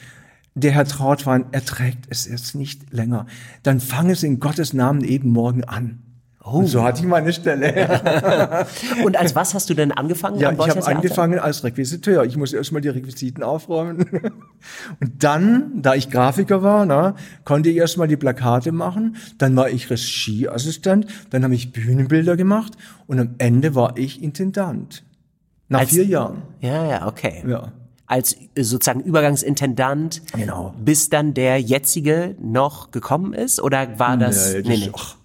[0.56, 3.28] der Herr Trautwein erträgt es jetzt nicht länger.
[3.64, 6.04] Dann fange es in Gottes Namen eben morgen an.
[6.44, 6.60] Oh.
[6.60, 8.66] Und so hatte ich meine Stelle.
[9.04, 10.40] und als was hast du denn angefangen?
[10.40, 12.24] Ja, ich habe angefangen als Requisiteur.
[12.24, 14.06] Ich muss erstmal die Requisiten aufräumen.
[15.00, 19.18] Und dann, da ich Grafiker war, na, konnte ich erstmal die Plakate machen.
[19.38, 21.08] Dann war ich Regieassistent.
[21.30, 22.74] Dann habe ich Bühnenbilder gemacht.
[23.06, 25.04] Und am Ende war ich Intendant.
[25.70, 26.42] Nach als, vier Jahren.
[26.60, 27.44] Ja, ja, okay.
[27.48, 27.72] Ja.
[28.08, 30.74] Als äh, sozusagen Übergangsintendant, genau.
[30.84, 33.62] bis dann der jetzige noch gekommen ist?
[33.62, 34.54] Oder war das?
[34.54, 34.92] Nee, das nee, nee.
[34.96, 35.16] Ach,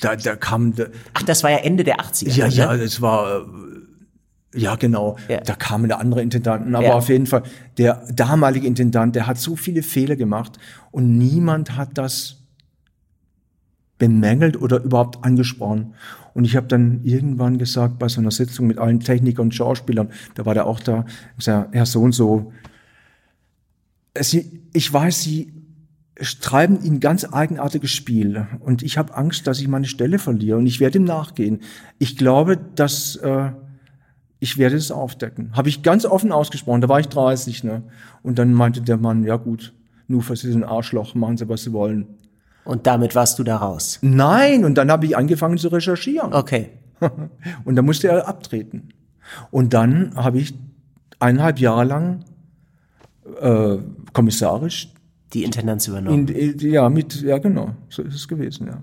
[0.00, 0.74] da, da kam.
[0.74, 2.30] Da, ach, das war ja Ende der 80er.
[2.34, 2.54] Ja, ne?
[2.54, 3.42] ja, das war.
[3.42, 3.44] Äh,
[4.56, 5.16] ja, genau.
[5.28, 5.40] Ja.
[5.40, 6.74] Da kamen da andere Intendanten.
[6.74, 6.94] Aber ja.
[6.94, 7.42] auf jeden Fall,
[7.76, 10.58] der damalige Intendant, der hat so viele Fehler gemacht
[10.92, 12.36] und niemand hat das
[13.98, 15.94] bemängelt oder überhaupt angesprochen.
[16.34, 20.10] Und ich habe dann irgendwann gesagt, bei so einer Sitzung mit allen Technikern und Schauspielern,
[20.34, 22.52] da war der auch da, gesagt, Herr so und so,
[24.20, 25.52] Sie, ich weiß, Sie
[26.40, 30.66] treiben ein ganz eigenartiges Spiel und ich habe Angst, dass ich meine Stelle verliere und
[30.66, 31.60] ich werde ihm nachgehen.
[31.98, 33.50] Ich glaube, dass äh,
[34.38, 35.50] ich werde es aufdecken.
[35.56, 36.80] Habe ich ganz offen ausgesprochen.
[36.80, 37.82] Da war ich 30, ne?
[38.22, 39.72] Und dann meinte der Mann, ja gut,
[40.06, 42.06] nur für Sie sind ein Arschloch, machen Sie was Sie wollen.
[42.64, 43.98] Und damit warst du da raus?
[44.00, 46.32] Nein, und dann habe ich angefangen zu recherchieren.
[46.32, 46.70] Okay.
[47.64, 48.90] und dann musste er abtreten.
[49.50, 50.54] Und dann habe ich
[51.18, 52.24] eineinhalb Jahre lang
[53.40, 53.76] äh,
[54.12, 54.93] kommissarisch
[55.34, 56.28] die Intendanz übernommen.
[56.28, 58.82] In, ja, mit, ja, genau, so ist es gewesen, ja.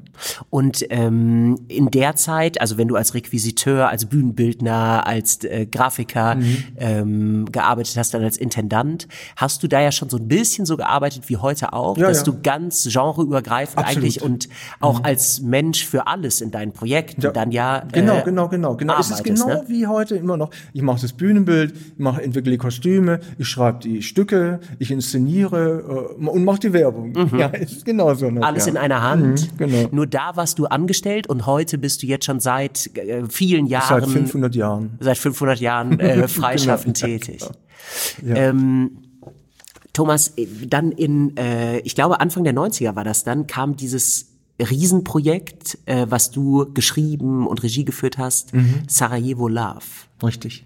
[0.50, 6.36] Und ähm, in der Zeit, also wenn du als Requisiteur, als Bühnenbildner, als äh, Grafiker
[6.36, 6.58] mhm.
[6.78, 10.78] ähm, gearbeitet hast, dann als Intendant, hast du da ja schon so ein bisschen so
[10.78, 12.24] gearbeitet wie heute auch, ja, dass ja.
[12.26, 13.98] du ganz genreübergreifend Absolut.
[13.98, 15.06] eigentlich und auch mhm.
[15.06, 17.32] als Mensch für alles in deinen Projekten ja.
[17.32, 19.00] dann ja Genau, äh, genau, genau, genau.
[19.00, 19.64] Es ist genau ne?
[19.68, 20.52] wie heute immer noch.
[20.74, 26.10] Ich mache das Bühnenbild, ich mache entwickle die Kostüme, ich schreibe die Stücke, ich inszeniere
[26.20, 27.12] äh, und macht die Werbung.
[27.12, 27.40] Mhm.
[27.40, 28.30] Ja, ist genauso.
[28.30, 28.72] Noch, Alles ja.
[28.72, 29.52] in einer Hand.
[29.54, 29.90] Mhm, genau.
[29.92, 34.02] Nur da warst du angestellt und heute bist du jetzt schon seit äh, vielen Jahren.
[34.02, 34.98] Seit 500 Jahren.
[35.00, 37.14] Seit 500 Jahren äh, freischaffend genau.
[37.14, 37.44] tätig.
[38.26, 38.36] Ja.
[38.36, 38.98] Ähm,
[39.94, 44.28] Thomas, äh, dann in, äh, ich glaube Anfang der 90er war das dann, kam dieses
[44.60, 48.84] Riesenprojekt, äh, was du geschrieben und Regie geführt hast, mhm.
[48.88, 49.82] Sarajevo Love.
[50.24, 50.66] Richtig.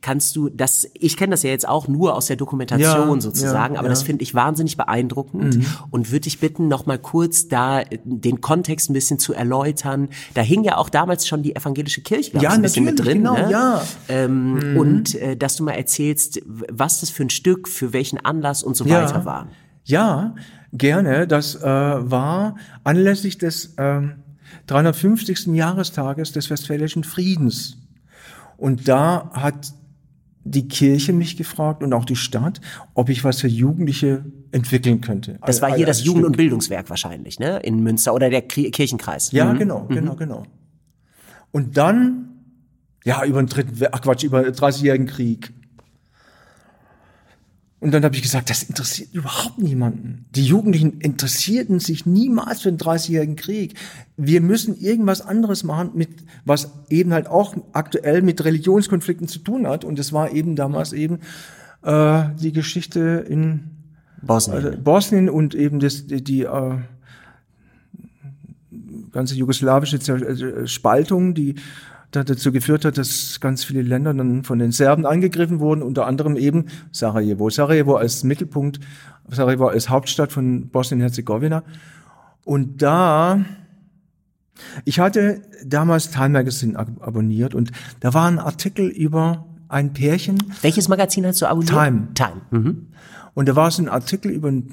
[0.00, 3.74] Kannst du das, ich kenne das ja jetzt auch nur aus der Dokumentation ja, sozusagen,
[3.74, 3.94] ja, aber ja.
[3.94, 5.66] das finde ich wahnsinnig beeindruckend mhm.
[5.90, 10.08] und würde dich bitten, noch mal kurz da den Kontext ein bisschen zu erläutern.
[10.34, 13.18] Da hing ja auch damals schon die evangelische Kirche ja, ein bisschen mit drin.
[13.18, 13.50] Genau, ne?
[13.50, 13.82] ja.
[14.08, 14.76] Ähm, mhm.
[14.76, 18.76] Und äh, dass du mal erzählst, was das für ein Stück, für welchen Anlass und
[18.76, 19.48] so weiter war.
[19.84, 20.34] Ja,
[20.72, 21.26] gerne.
[21.26, 24.00] Das äh, war anlässlich des äh,
[24.66, 25.46] 350.
[25.46, 27.76] Jahrestages des Westfälischen Friedens.
[28.56, 29.72] Und da hat
[30.44, 32.60] die Kirche mich gefragt und auch die Stadt,
[32.92, 35.38] ob ich was für Jugendliche entwickeln könnte.
[35.44, 37.58] Das war hier das Jugend- und Bildungswerk wahrscheinlich, ne?
[37.60, 39.32] In Münster oder der Kirchenkreis.
[39.32, 39.58] Ja, mhm.
[39.58, 40.18] genau, genau, mhm.
[40.18, 40.42] genau.
[41.50, 42.28] Und dann,
[43.04, 45.52] ja, über den dritten, ach Quatsch, über den 30-jährigen Krieg.
[47.84, 50.24] Und dann habe ich gesagt, das interessiert überhaupt niemanden.
[50.34, 53.74] Die Jugendlichen interessierten sich niemals für den 30-jährigen Krieg.
[54.16, 56.08] Wir müssen irgendwas anderes machen, mit
[56.46, 59.84] was eben halt auch aktuell mit Religionskonflikten zu tun hat.
[59.84, 61.18] Und es war eben damals eben
[61.82, 63.64] äh, die Geschichte in
[64.22, 64.72] Bosnien.
[64.72, 66.78] äh, Bosnien und eben das, die, die äh,
[69.12, 71.56] ganze jugoslawische äh, Spaltung, die
[72.16, 76.06] da dazu geführt hat, dass ganz viele Länder dann von den Serben angegriffen wurden, unter
[76.06, 77.50] anderem eben Sarajevo.
[77.50, 78.80] Sarajevo als Mittelpunkt,
[79.28, 81.62] Sarajevo als Hauptstadt von Bosnien-Herzegowina.
[82.44, 83.40] Und da,
[84.84, 90.38] ich hatte damals Time Magazine ab abonniert und da war ein Artikel über ein Pärchen,
[90.62, 91.70] Welches Magazin hast du abonniert?
[91.72, 92.08] Time.
[92.14, 92.40] Time.
[92.50, 92.86] Mhm.
[93.34, 94.68] und da war es ein Artikel über ein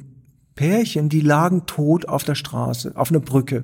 [0.55, 3.63] Pärchen, die lagen tot auf der Straße, auf einer Brücke.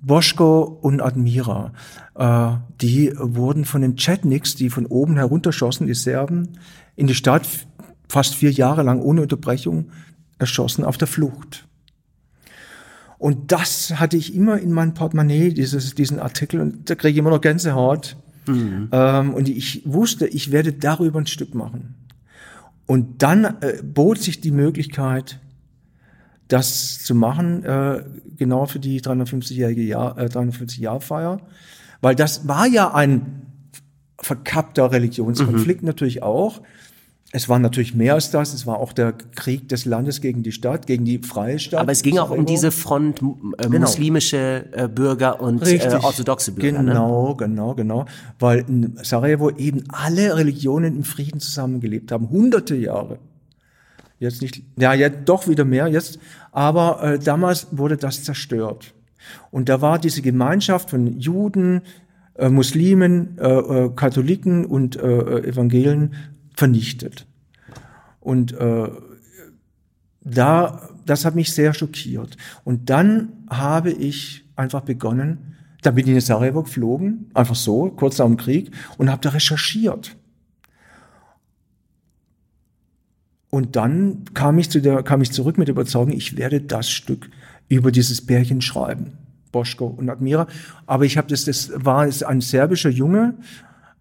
[0.00, 1.72] Boschko und Admira,
[2.14, 6.58] äh, die wurden von den Chetniks, die von oben herunterschossen, die Serben,
[6.94, 7.46] in die Stadt
[8.08, 9.90] fast vier Jahre lang ohne Unterbrechung
[10.38, 11.66] erschossen auf der Flucht.
[13.18, 17.18] Und das hatte ich immer in meinem Portemonnaie, dieses, diesen Artikel, und da kriege ich
[17.18, 18.16] immer noch Gänsehaut.
[18.92, 21.94] Ähm, und ich wusste, ich werde darüber ein Stück machen.
[22.86, 25.40] Und dann äh, bot sich die Möglichkeit,
[26.48, 28.02] das zu machen, äh,
[28.36, 31.40] genau für die 350-jährige Jahr, äh, 350 Jahrfeier,
[32.00, 33.42] weil das war ja ein
[34.20, 36.60] verkappter Religionskonflikt natürlich auch.
[37.32, 38.54] Es war natürlich mehr als das.
[38.54, 41.80] Es war auch der Krieg des Landes gegen die Stadt, gegen die freie Stadt.
[41.80, 43.80] Aber es ging auch um diese Front äh, Genau.
[43.80, 46.80] muslimische äh, Bürger und äh, orthodoxe Bürger.
[46.82, 46.92] Ne?
[46.92, 48.06] Genau, genau, genau.
[48.38, 52.30] Weil in Sarajevo eben alle Religionen im Frieden zusammengelebt haben.
[52.30, 53.18] Hunderte Jahre.
[54.18, 56.18] Jetzt nicht, ja, jetzt doch wieder mehr jetzt.
[56.52, 58.94] Aber äh, damals wurde das zerstört.
[59.50, 61.82] Und da war diese Gemeinschaft von Juden,
[62.34, 66.14] äh, Muslimen, äh, äh, Katholiken und äh, äh, Evangelen
[66.54, 67.26] vernichtet.
[68.20, 68.88] Und äh,
[70.22, 72.36] da, das hat mich sehr schockiert.
[72.64, 78.18] Und dann habe ich einfach begonnen, da bin ich in Sarajevo geflogen, einfach so, kurz
[78.18, 80.16] nach dem Krieg, und habe da recherchiert.
[83.56, 86.90] Und dann kam ich, zu der, kam ich zurück mit der Überzeugung, ich werde das
[86.90, 87.30] Stück
[87.70, 89.12] über dieses Pärchen schreiben.
[89.50, 90.46] Boschko und Admira.
[90.84, 93.36] Aber ich habe das, das war es ein serbischer Junge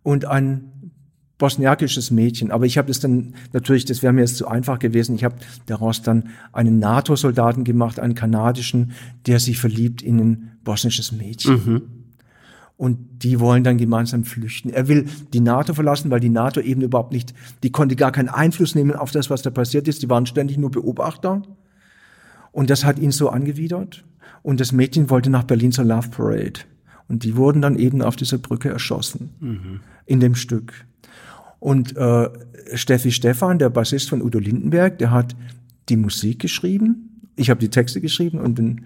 [0.03, 0.91] und ein
[1.37, 2.51] bosniakisches Mädchen.
[2.51, 5.15] Aber ich habe das dann natürlich, das wäre mir jetzt zu einfach gewesen.
[5.15, 5.37] Ich habe
[5.67, 8.91] daraus dann einen NATO-Soldaten gemacht, einen kanadischen,
[9.25, 11.53] der sich verliebt in ein bosnisches Mädchen.
[12.77, 14.69] Und die wollen dann gemeinsam flüchten.
[14.69, 17.33] Er will die NATO verlassen, weil die NATO eben überhaupt nicht,
[17.63, 20.03] die konnte gar keinen Einfluss nehmen auf das, was da passiert ist.
[20.03, 21.41] Die waren ständig nur Beobachter.
[22.51, 24.03] Und das hat ihn so angewidert.
[24.43, 26.61] Und das Mädchen wollte nach Berlin zur Love Parade.
[27.07, 29.29] Und die wurden dann eben auf dieser Brücke erschossen.
[30.05, 30.85] In dem Stück.
[31.59, 32.29] Und äh,
[32.73, 35.35] Steffi Stephan, der Bassist von Udo Lindenberg, der hat
[35.89, 37.21] die Musik geschrieben.
[37.35, 38.85] Ich habe die Texte geschrieben und den,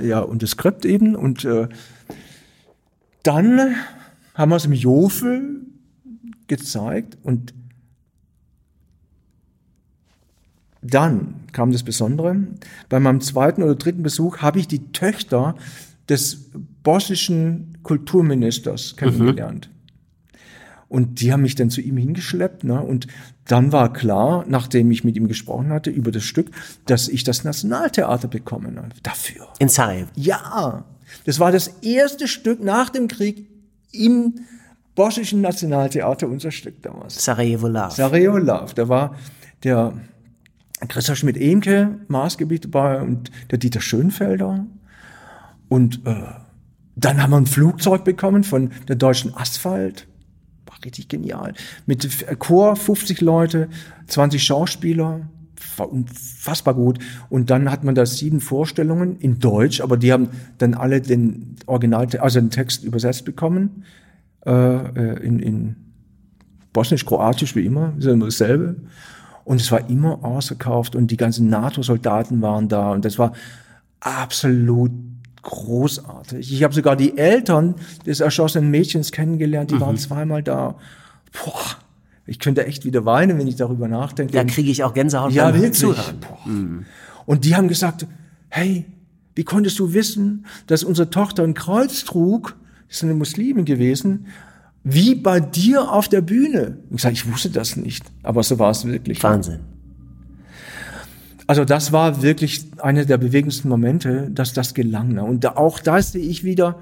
[0.00, 1.16] ja und das Skript eben.
[1.16, 1.68] Und äh,
[3.22, 3.74] dann
[4.34, 5.66] haben wir es im Jofel
[6.46, 7.54] gezeigt und
[10.82, 12.36] dann kam das Besondere.
[12.88, 15.54] Bei meinem zweiten oder dritten Besuch habe ich die Töchter
[16.08, 16.50] des
[16.82, 19.70] bosnischen Kulturministers kennengelernt.
[20.88, 22.64] Und die haben mich dann zu ihm hingeschleppt.
[22.64, 22.80] Ne?
[22.80, 23.06] Und
[23.46, 26.50] dann war klar, nachdem ich mit ihm gesprochen hatte über das Stück,
[26.86, 28.88] dass ich das Nationaltheater bekommen habe.
[29.04, 29.46] Dafür.
[29.60, 30.10] In Sarajevo.
[30.16, 30.84] Ja,
[31.24, 33.48] das war das erste Stück nach dem Krieg
[33.92, 34.34] im
[34.94, 37.24] bosnischen Nationaltheater, unser Stück damals.
[37.24, 37.90] Sarajevo Love.
[37.90, 38.74] Sarajevo Love.
[38.74, 39.16] Da war
[39.62, 39.94] der
[40.88, 44.66] Christoph Schmidt-Ehnke maßgeblich dabei und der Dieter Schönfelder.
[45.68, 46.14] Und äh,
[46.96, 50.06] dann haben wir ein Flugzeug bekommen von der deutschen Asphalt.
[50.66, 51.54] War richtig genial.
[51.86, 53.68] Mit Chor 50 Leute,
[54.06, 55.28] 20 Schauspieler.
[55.76, 56.98] War unfassbar gut.
[57.28, 61.56] Und dann hat man da sieben Vorstellungen in Deutsch, aber die haben dann alle den
[61.66, 63.84] Original, also den Text übersetzt bekommen.
[64.46, 65.76] Äh, in, in
[66.72, 68.76] Bosnisch-Kroatisch wie immer, ist ja immer dasselbe.
[69.44, 73.32] Und es war immer ausverkauft und die ganzen NATO-Soldaten waren da und das war
[74.00, 74.92] absolut
[75.42, 76.52] großartig.
[76.52, 77.74] Ich habe sogar die Eltern
[78.06, 80.76] des erschossenen Mädchens kennengelernt, die waren zweimal da.
[81.32, 81.76] Boah,
[82.30, 84.32] ich könnte echt wieder weinen, wenn ich darüber nachdenke.
[84.32, 85.80] Da kriege ich auch Gänsehaut ja, beim wirklich.
[85.80, 86.86] Zuhören.
[87.26, 88.06] Und die haben gesagt,
[88.48, 88.86] hey,
[89.34, 92.56] wie konntest du wissen, dass unsere Tochter ein Kreuz trug?
[92.86, 94.26] Das ist eine Muslimin gewesen.
[94.84, 96.78] Wie bei dir auf der Bühne.
[96.90, 99.20] Ich sage, ich wusste das nicht, aber so war es wirklich.
[99.24, 99.58] Wahnsinn.
[101.48, 105.18] Also das war wirklich einer der bewegendsten Momente, dass das gelang.
[105.18, 106.78] Und da, auch da sehe ich wieder,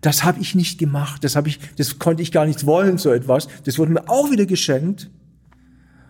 [0.00, 3.10] das habe ich nicht gemacht, das habe ich, das konnte ich gar nicht wollen, so
[3.12, 3.48] etwas.
[3.64, 5.10] Das wurde mir auch wieder geschenkt.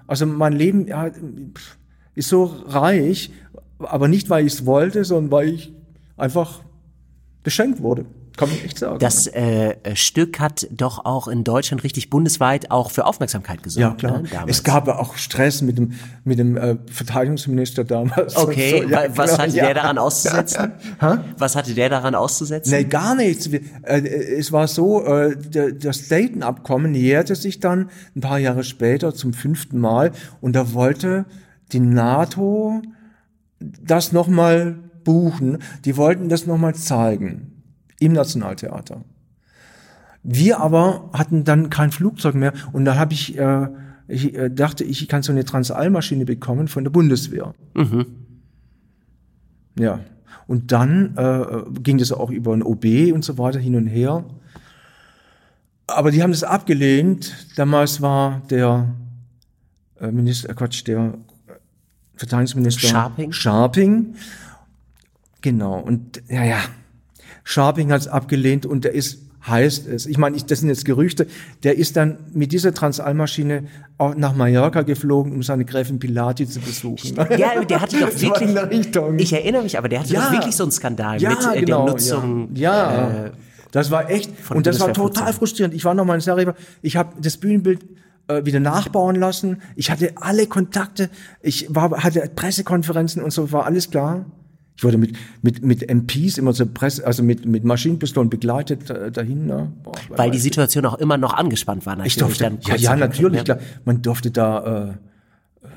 [0.06, 1.10] Also mein Leben ja,
[2.14, 3.30] ist so reich,
[3.78, 5.72] aber nicht, weil ich es wollte, sondern weil ich
[6.16, 6.62] einfach
[7.42, 8.04] beschenkt wurde.
[8.38, 9.00] Kann man echt sagen.
[9.00, 14.02] Das äh, Stück hat doch auch in Deutschland richtig bundesweit auch für Aufmerksamkeit gesorgt.
[14.02, 14.22] Ja, klar.
[14.22, 18.36] Ne, es gab ja auch Stress mit dem, mit dem äh, Verteidigungsminister damals.
[18.36, 18.88] Okay, so.
[18.88, 19.64] ja, was genau, hatte ja.
[19.64, 20.72] der daran auszusetzen?
[21.38, 22.72] was hatte der daran auszusetzen?
[22.72, 23.50] Nee, gar nichts.
[23.50, 25.36] Wir- äh, Es war so, äh,
[25.74, 31.24] das Dayton-Abkommen jährte sich dann ein paar Jahre später zum fünften Mal und da wollte
[31.72, 32.82] die NATO
[33.58, 35.58] das nochmal buchen.
[35.84, 37.47] Die wollten das nochmal zeigen
[38.00, 39.04] im Nationaltheater.
[40.22, 43.68] Wir aber hatten dann kein Flugzeug mehr und da habe ich, äh,
[44.08, 47.54] ich äh, dachte, ich kann so eine Transallmaschine bekommen von der Bundeswehr.
[49.78, 50.00] Ja.
[50.46, 54.24] Und dann äh, ging das auch über ein OB und so weiter hin und her.
[55.86, 57.48] Aber die haben das abgelehnt.
[57.56, 58.94] Damals war der
[60.00, 61.14] äh, Minister, äh, Quatsch, der
[61.46, 61.52] äh,
[62.14, 63.32] Verteidigungsminister Scharping?
[63.32, 64.14] Scharping.
[65.40, 65.78] Genau.
[65.80, 66.58] Und ja, ja.
[67.48, 70.84] Scharping hat es abgelehnt und der ist heißt es, ich meine, ich, das sind jetzt
[70.84, 71.26] Gerüchte,
[71.62, 73.64] der ist dann mit dieser Transallmaschine
[73.96, 77.16] auch nach Mallorca geflogen, um seine Gräfin Pilati zu besuchen.
[77.38, 78.50] Ja, der hatte doch wirklich.
[79.18, 80.26] Ich erinnere mich, aber der hatte Ja.
[80.26, 82.50] doch wirklich so einen Skandal Ja, mit äh, genau, der Nutzung.
[82.54, 83.26] Ja, ja.
[83.26, 83.30] Äh,
[83.70, 84.30] das war echt.
[84.50, 85.72] Und das war total frustrierend.
[85.74, 86.52] Ich war noch mal in Sarajevo.
[86.82, 87.80] Ich habe das Bühnenbild
[88.26, 89.62] äh, wieder nachbauen lassen.
[89.74, 91.08] Ich hatte alle Kontakte.
[91.40, 94.26] Ich war, hatte Pressekonferenzen und so, war alles klar.
[94.78, 99.10] Ich wurde mit, mit, mit MPs immer zur Presse, also mit, mit Maschinenpistolen begleitet äh,
[99.10, 99.44] dahin.
[99.46, 99.72] Ne?
[99.82, 101.94] Boah, weil die Situation auch immer noch angespannt war.
[102.06, 103.58] ich Natürlich durfte, dann ja, ja, natürlich, klar.
[103.84, 104.92] Man durfte da,
[105.64, 105.68] äh, äh,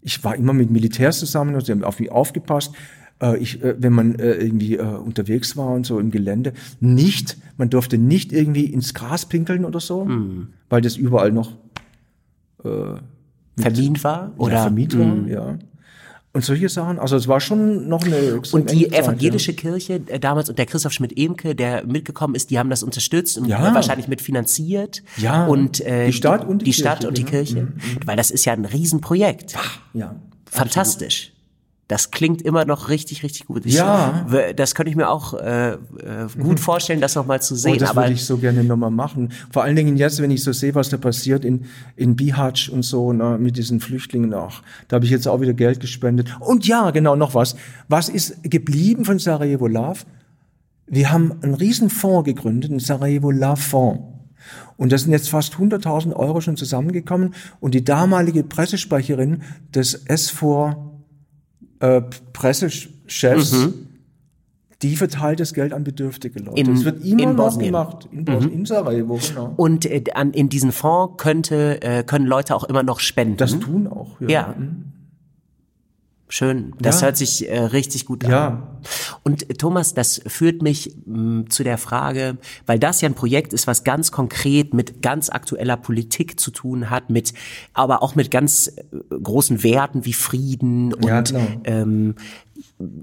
[0.00, 2.72] ich war immer mit Militärs zusammen, und sie haben auf mich aufgepasst.
[3.20, 7.36] Äh, ich, äh, wenn man äh, irgendwie äh, unterwegs war und so im Gelände, nicht,
[7.56, 10.48] man durfte nicht irgendwie ins Gras pinkeln oder so, Hm.
[10.68, 11.56] weil das überall noch
[13.56, 14.32] vermint war?
[14.38, 14.54] Oder?
[14.54, 15.28] ja, vermietet war, Mhm.
[15.28, 15.58] ja.
[16.34, 20.18] Und solche Sachen, also es war schon noch eine Und die Zeit, evangelische Kirche äh,
[20.18, 23.70] damals und der Christoph Schmidt-Emke, der mitgekommen ist, die haben das unterstützt und Ja.
[23.70, 25.04] äh, wahrscheinlich mitfinanziert.
[25.16, 25.46] Ja.
[25.46, 27.36] Und äh, Die Stadt und die die Kirche, Stadt und die genau.
[27.36, 27.68] Kirche,
[28.04, 29.52] weil das ist ja ein Riesenprojekt.
[29.52, 29.60] ja.
[29.94, 30.14] ja.
[30.50, 31.33] Fantastisch.
[31.86, 33.66] Das klingt immer noch richtig, richtig gut.
[33.66, 34.26] Ich, Ja.
[34.56, 35.76] Das könnte ich mir auch äh, äh,
[36.40, 37.74] gut vorstellen, das nochmal zu sehen.
[37.74, 39.32] Oh, das würde ich so gerne nochmal machen.
[39.50, 41.66] Vor allen Dingen jetzt, wenn ich so sehe, was da passiert in,
[41.96, 44.62] in Bihać und so, na, mit diesen Flüchtlingen auch.
[44.88, 46.34] Da habe ich jetzt auch wieder Geld gespendet.
[46.40, 47.54] Und ja, genau, noch was.
[47.88, 50.00] Was ist geblieben von Sarajevo Love?
[50.86, 54.02] Wir haben einen riesen Fonds gegründet, einen Sarajevo Love Fonds.
[54.76, 57.34] Und da sind jetzt fast 100.000 Euro schon zusammengekommen.
[57.60, 59.42] Und die damalige Pressesprecherin
[59.74, 60.93] des S4
[61.84, 63.68] äh, Pressechefs,
[64.82, 66.60] die verteilt das Geld an bedürftige Leute.
[66.60, 68.08] In- das wird immer in noch gemacht.
[68.10, 69.52] In, Bosnien, in Sarajevo, genau.
[69.56, 73.36] und äh, an, in diesen Fonds könnte, äh, können Leute auch immer noch spenden.
[73.36, 74.20] Das tun auch.
[74.20, 74.28] Ja.
[74.28, 74.54] ja.
[76.36, 76.72] Schön.
[76.80, 77.06] Das Ja.
[77.06, 78.30] hört sich äh, richtig gut an.
[78.32, 78.80] Ja.
[79.22, 83.52] Und äh, Thomas, das führt mich mh, zu der Frage, weil das ja ein Projekt
[83.52, 87.34] ist, was ganz konkret mit ganz aktueller Politik zu tun hat, mit
[87.72, 88.82] aber auch mit ganz äh,
[89.22, 91.46] großen Werten wie Frieden und Ja, klar.
[91.62, 92.16] ähm,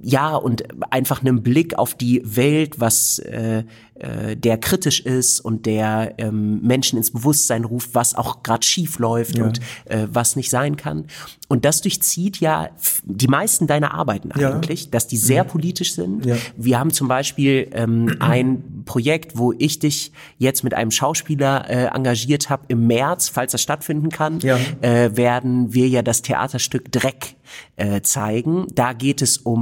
[0.02, 3.64] ja und einfach einem Blick auf die Welt, was äh,
[3.96, 9.00] äh, der kritisch ist und der ähm, Menschen ins Bewusstsein ruft, was auch gerade schief
[9.00, 9.46] läuft Ja.
[9.46, 11.06] und äh, was nicht sein kann.
[11.48, 12.70] Und das durchzieht ja
[13.04, 14.52] die meisten deiner Arbeiten Ja.
[14.54, 16.26] eigentlich, dass die sehr politisch sind.
[16.26, 16.36] Ja.
[16.58, 21.86] Wir haben zum Beispiel ähm, ein Projekt, wo ich dich jetzt mit einem Schauspieler äh,
[21.96, 22.64] engagiert habe.
[22.68, 24.58] Im März, falls das stattfinden kann, Ja.
[24.82, 27.36] äh, werden wir ja das Theaterstück Dreck
[27.76, 28.66] äh, zeigen.
[28.74, 29.61] Da geht es um,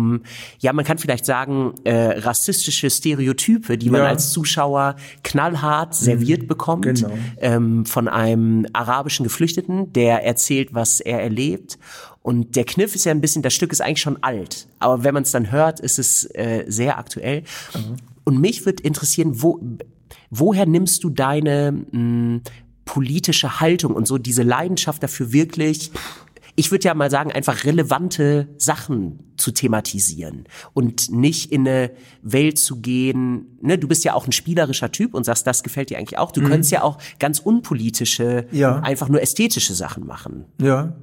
[0.59, 4.07] ja, man kann vielleicht sagen, äh, rassistische Stereotype, die man Ja.
[4.07, 7.11] als Zuschauer knallhart serviert bekommt Genau.
[7.37, 11.77] ähm, von einem arabischen Geflüchteten, der erzählt, was er erlebt.
[12.21, 15.13] Und der Kniff ist ja ein bisschen, das Stück ist eigentlich schon alt, aber wenn
[15.13, 17.43] man es dann hört, ist es äh, sehr aktuell.
[18.25, 19.59] Und mich würde interessieren, wo,
[20.29, 22.41] woher nimmst du deine mh,
[22.85, 25.91] politische Haltung und so diese Leidenschaft dafür wirklich
[26.59, 30.43] ich würde ja mal sagen, einfach relevante Sachen zu thematisieren
[30.73, 31.91] und nicht in eine
[32.21, 33.57] Welt zu gehen.
[33.61, 36.33] Ne, du bist ja auch ein spielerischer Typ und sagst, das gefällt dir eigentlich auch.
[36.33, 38.79] Du könntest ja auch ganz unpolitische, Ja.
[38.79, 40.43] einfach nur ästhetische Sachen machen.
[40.61, 40.97] Ja.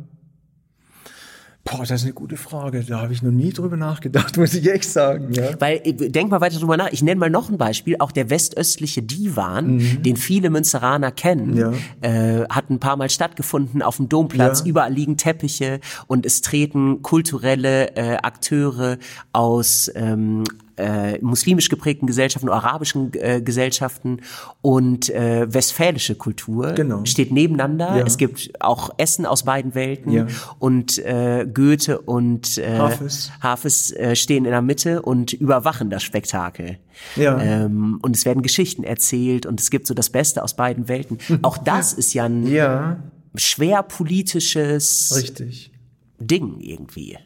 [1.69, 2.85] Boah, das ist eine gute Frage.
[2.85, 5.33] Da habe ich noch nie drüber nachgedacht, muss ich echt sagen.
[5.33, 5.51] Ja.
[5.61, 6.91] Weil, äh, denk mal weiter drüber nach.
[6.93, 7.97] Ich nenne mal noch ein Beispiel.
[7.99, 11.59] Auch der westöstliche Divan, den viele Münsteraner kennen, Mhm.
[11.59, 11.73] Ja.
[12.03, 14.61] äh, hat ein paar Mal stattgefunden auf dem Domplatz.
[14.61, 14.67] Ja.
[14.67, 18.99] Überall liegen Teppiche und es treten kulturelle äh, Akteure
[19.33, 20.45] aus ähm,
[20.77, 24.21] äh, muslimisch geprägten Gesellschaften, arabischen äh, Gesellschaften
[24.63, 27.05] und äh, westfälische Kultur Genau.
[27.05, 27.97] steht nebeneinander.
[27.99, 28.05] Ja.
[28.07, 30.27] Es gibt auch Essen aus beiden Welten Ja.
[30.59, 33.31] und äh, Goethe und äh, Hafez.
[33.43, 36.79] Hafez äh, stehen in der Mitte und überwachen das Spektakel.
[37.17, 37.41] Ja.
[37.41, 41.19] Ähm, und es werden Geschichten erzählt und es gibt so das Beste aus beiden Welten.
[41.43, 42.99] Auch das ist ja ein Ja,
[43.35, 45.73] schwer politisches richtig.
[46.19, 47.19] Ding irgendwie.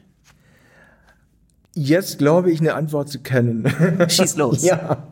[1.74, 3.64] Jetzt glaube ich, eine Antwort zu kennen.
[4.08, 4.64] Schieß los.
[4.64, 5.06] ja.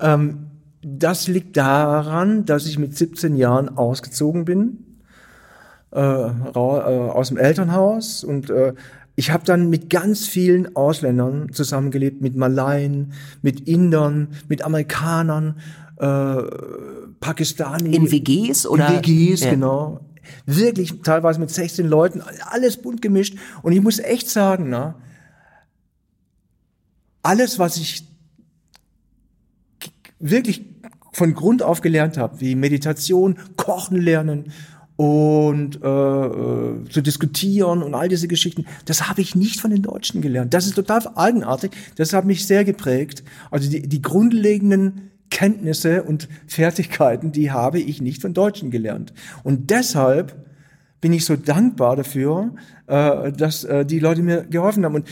[0.00, 0.46] Ähm,
[0.82, 4.78] das liegt daran, dass ich mit 17 Jahren ausgezogen bin
[5.92, 8.74] äh, äh, aus dem Elternhaus und äh,
[9.18, 15.58] ich habe dann mit ganz vielen Ausländern zusammengelebt, mit Malaien, mit Indern, mit Amerikanern,
[15.98, 16.42] äh,
[17.18, 17.96] Pakistani.
[17.96, 18.88] In WGs oder?
[18.88, 19.50] In WGs, Ja.
[19.50, 20.00] genau.
[20.44, 23.38] Wirklich teilweise mit 16 Leuten, alles bunt gemischt.
[23.62, 24.96] Und ich muss echt sagen, na,
[27.26, 28.06] alles, was ich
[30.20, 30.64] wirklich
[31.12, 34.52] von Grund auf gelernt habe, wie Meditation, Kochen lernen
[34.96, 39.82] und äh, äh, zu diskutieren und all diese Geschichten, das habe ich nicht von den
[39.82, 40.54] Deutschen gelernt.
[40.54, 41.72] Das ist total eigenartig.
[41.96, 43.24] Das hat mich sehr geprägt.
[43.50, 49.12] Also die, die grundlegenden Kenntnisse und Fertigkeiten, die habe ich nicht von Deutschen gelernt.
[49.42, 50.46] Und deshalb
[51.00, 52.54] bin ich so dankbar dafür,
[52.86, 54.94] äh, dass äh, die Leute mir geholfen haben.
[54.94, 55.08] Und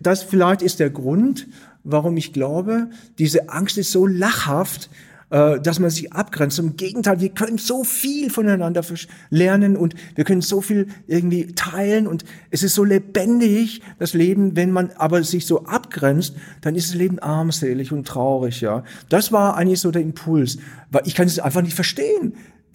[0.00, 1.46] das vielleicht ist der Grund,
[1.82, 4.90] warum ich glaube, diese Angst ist so lachhaft,
[5.30, 6.58] äh, dass man sich abgrenzt.
[6.58, 8.84] Im Gegenteil, wir können so viel voneinander
[9.30, 14.54] lernen und wir können so viel irgendwie teilen und es ist so lebendig, das Leben,
[14.56, 18.84] wenn man aber sich so abgrenzt, dann ist das Leben armselig und traurig, ja.
[19.08, 20.58] Das war eigentlich so der Impuls,
[20.90, 22.34] weil ich kann es einfach nicht verstehen.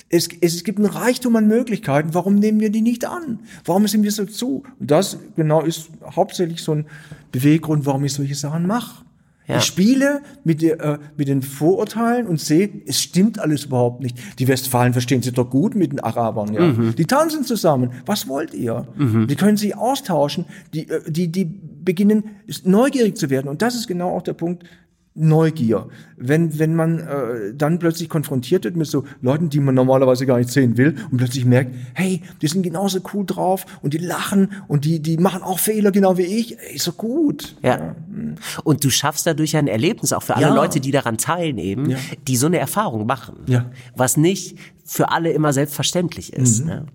[0.10, 2.14] Es, es gibt einen Reichtum an Möglichkeiten.
[2.14, 3.40] Warum nehmen wir die nicht an?
[3.66, 4.64] Warum sind wir so zu?
[4.80, 6.86] Und das genau ist hauptsächlich so ein
[7.32, 9.06] Beweggrund, warum ich solche Sachen mache.
[9.50, 9.58] Ja.
[9.58, 14.16] Ich spiele mit, äh, mit den Vorurteilen und sehe, es stimmt alles überhaupt nicht.
[14.38, 16.54] Die Westfalen verstehen sich doch gut mit den Arabern.
[16.54, 16.72] Ja?
[16.94, 17.92] Die tanzen zusammen.
[18.06, 18.88] Was wollt ihr?
[19.28, 20.46] Die können sich austauschen.
[20.76, 22.26] Die, äh, die, die beginnen
[22.64, 23.48] neugierig zu werden.
[23.48, 24.66] Und das ist genau auch der Punkt,
[25.20, 25.88] Neugier.
[26.18, 30.38] Wenn, wenn man äh, dann plötzlich konfrontiert wird mit so Leuten, die man normalerweise gar
[30.38, 34.52] nicht sehen will und plötzlich merkt, hey, die sind genauso cool drauf und die lachen
[34.68, 37.56] und die, die machen auch Fehler genau wie ich, ey, ist so gut.
[37.62, 37.96] Ja.
[38.64, 40.56] Und du schaffst dadurch ein Erlebnis auch für alle Ja.
[40.56, 41.98] Leute, die daran teilnehmen, Ja.
[42.28, 43.38] die so eine Erfahrung machen.
[43.48, 43.70] Ja.
[43.96, 46.62] Was nicht für alle immer selbstverständlich ist.
[46.62, 46.68] Mhm.
[46.68, 46.86] Ne?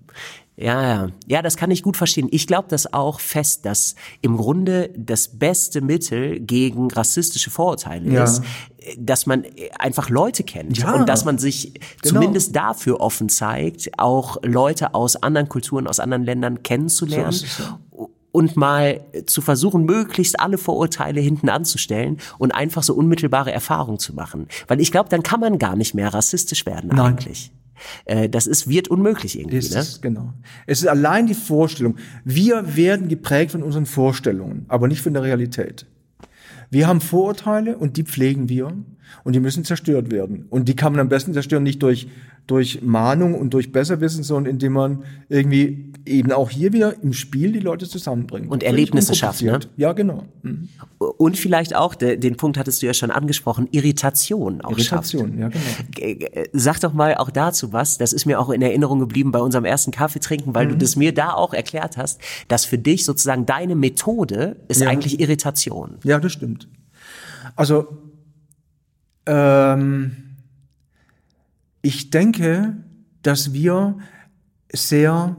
[0.57, 1.07] Ja, ja.
[1.27, 2.27] Ja, das kann ich gut verstehen.
[2.31, 8.23] Ich glaube das auch fest, dass im Grunde das beste Mittel gegen rassistische Vorurteile Ja.
[8.23, 8.41] ist,
[8.97, 9.43] dass man
[9.79, 10.93] einfach Leute kennt Ja.
[10.93, 11.81] und dass man sich Genau.
[12.03, 18.55] zumindest dafür offen zeigt, auch Leute aus anderen Kulturen, aus anderen Ländern kennenzulernen So und
[18.57, 24.47] mal zu versuchen, möglichst alle Vorurteile hinten anzustellen und einfach so unmittelbare Erfahrungen zu machen.
[24.67, 26.99] Weil ich glaube, dann kann man gar nicht mehr rassistisch werden Nein.
[26.99, 27.51] eigentlich.
[28.05, 29.79] Äh, das ist, wird unmöglich irgendwie, Es ne?
[29.79, 30.33] ist, genau.
[30.65, 31.97] Es ist allein die Vorstellung.
[32.23, 35.85] Wir werden geprägt von unseren Vorstellungen, aber nicht von der Realität.
[36.69, 38.73] Wir haben Vorurteile und die pflegen wir
[39.23, 40.45] und die müssen zerstört werden.
[40.49, 42.07] Und die kann man am besten zerstören nicht durch,
[42.47, 47.51] durch Mahnung und durch Besserwissen, sondern indem man irgendwie eben auch hier wieder im Spiel
[47.51, 48.51] die Leute zusammenbringt.
[48.51, 49.59] Und Erlebnisse schafft, ne?
[49.77, 50.25] Ja, genau.
[50.43, 50.69] Mhm.
[50.99, 55.47] Und vielleicht auch, de, den Punkt hattest du ja schon angesprochen, Irritation auch Irritation, ja,
[55.49, 55.63] genau.
[55.65, 55.91] schafft.
[55.95, 59.31] G- g- Sag doch mal auch dazu was, das ist mir auch in Erinnerung geblieben
[59.31, 60.71] bei unserem ersten Kaffee trinken, weil Mhm.
[60.71, 64.89] du das mir da auch erklärt hast, dass für dich sozusagen deine Methode ist Ja.
[64.89, 65.95] eigentlich Irritation.
[66.03, 66.67] Ja, das stimmt.
[67.55, 67.87] Also,
[69.25, 70.15] ähm,
[71.81, 72.75] ich denke,
[73.21, 73.97] dass wir
[74.71, 75.37] sehr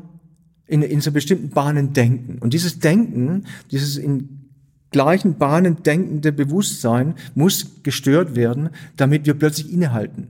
[0.67, 2.39] in, in so bestimmten Bahnen denken.
[2.39, 4.51] Und dieses Denken, dieses in
[4.91, 10.29] gleichen Bahnen denkende Bewusstsein muss gestört werden, damit wir plötzlich innehalten.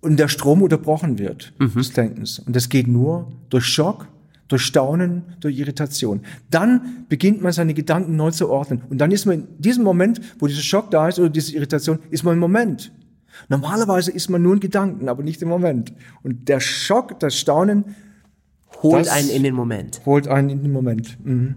[0.00, 2.38] Und der Strom unterbrochen wird des Denkens.
[2.40, 4.08] Und das geht nur durch Schock,
[4.52, 6.20] durch Staunen, durch Irritation.
[6.50, 8.82] Dann beginnt man seine Gedanken neu zu ordnen.
[8.90, 11.98] Und dann ist man in diesem Moment, wo dieser Schock da ist oder diese Irritation,
[12.10, 12.92] ist man im Moment.
[13.48, 15.92] Normalerweise ist man nur in Gedanken, aber nicht im Moment.
[16.22, 17.96] Und der Schock, das Staunen
[18.82, 20.02] Holt einen in den Moment.
[20.04, 21.18] holt einen in den Moment.
[21.24, 21.56] Mhm.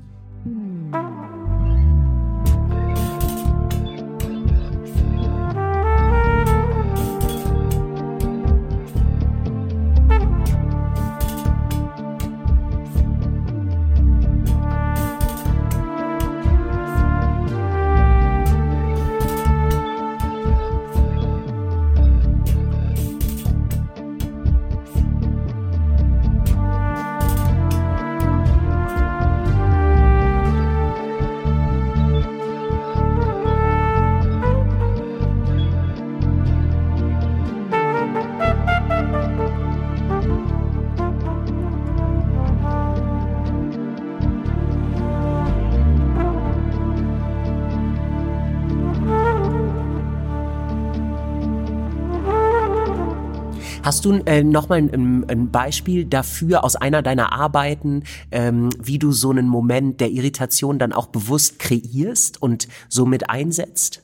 [54.05, 59.31] Du äh, nochmal ein, ein Beispiel dafür aus einer deiner Arbeiten, ähm, wie du so
[59.31, 64.03] einen Moment der Irritation dann auch bewusst kreierst und somit einsetzt?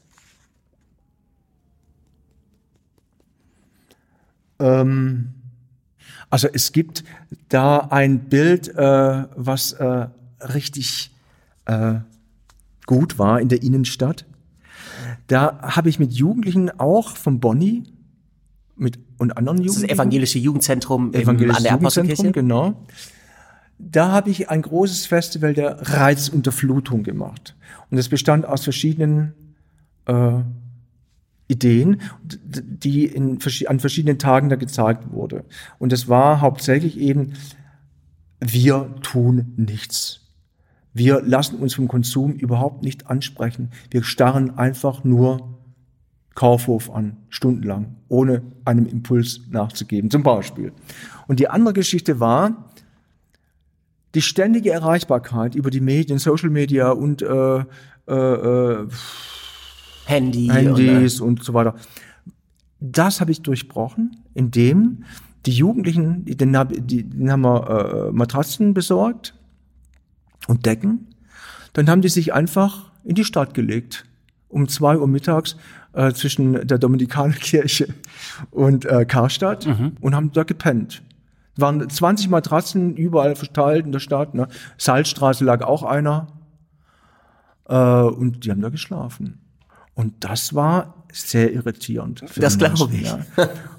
[4.58, 5.36] Ähm,
[6.32, 7.04] also es gibt
[7.49, 10.08] da ein Bild, äh, was äh,
[10.39, 11.12] richtig
[11.66, 11.99] äh,
[12.88, 14.26] gut war in der Innenstadt.
[15.28, 17.84] Da habe ich mit Jugendlichen auch von Bonny
[18.76, 19.88] mit und anderen Jugendlichen.
[19.88, 22.86] Das evangelische Jugendzentrum evangelische an der Jugendzentrum, genau.
[23.78, 27.55] Da habe ich ein großes Festival der Reizunterflutung gemacht.
[27.89, 29.34] Und es bestand aus verschiedenen
[30.05, 30.39] äh,
[31.47, 32.01] Ideen,
[32.34, 35.45] die in, an verschiedenen Tagen da gezeigt wurde.
[35.80, 37.34] Und es war hauptsächlich eben,
[38.39, 40.22] wir tun nichts.
[40.93, 43.69] Wir lassen uns vom Konsum überhaupt nicht ansprechen.
[43.89, 45.51] Wir starren einfach nur
[46.36, 50.72] Kaufhof an, stundenlang, ohne einem Impuls nachzugeben, zum Beispiel.
[51.28, 52.72] Und die andere Geschichte war,
[54.16, 57.64] die ständige Erreichbarkeit über die Medien, Social Media und äh,
[58.08, 58.88] äh, äh
[60.06, 61.76] Handy Handys und, und so weiter.
[62.80, 65.04] Das habe ich durchbrochen, indem
[65.46, 69.36] die Jugendlichen, denen, denen haben wir äh, Matratzen besorgt
[70.48, 71.08] und Decken.
[71.74, 74.06] Dann haben die sich einfach in die Stadt gelegt
[74.52, 75.56] um zwei Uhr mittags
[75.94, 77.88] äh, zwischen der Dominikanerkirche
[78.52, 79.98] und äh, Karstadt mhm.
[80.02, 81.02] und haben da gepennt.
[81.58, 84.34] Waren 20 Matratzen überall verteilt in der Stadt.
[84.34, 84.48] Ne?
[84.78, 86.28] Salzstraße lag auch einer.
[87.68, 89.39] Äh, und die haben da geschlafen.
[89.94, 92.24] Und das war sehr irritierend.
[92.38, 93.04] Das glaube ich.
[93.04, 93.20] Ja.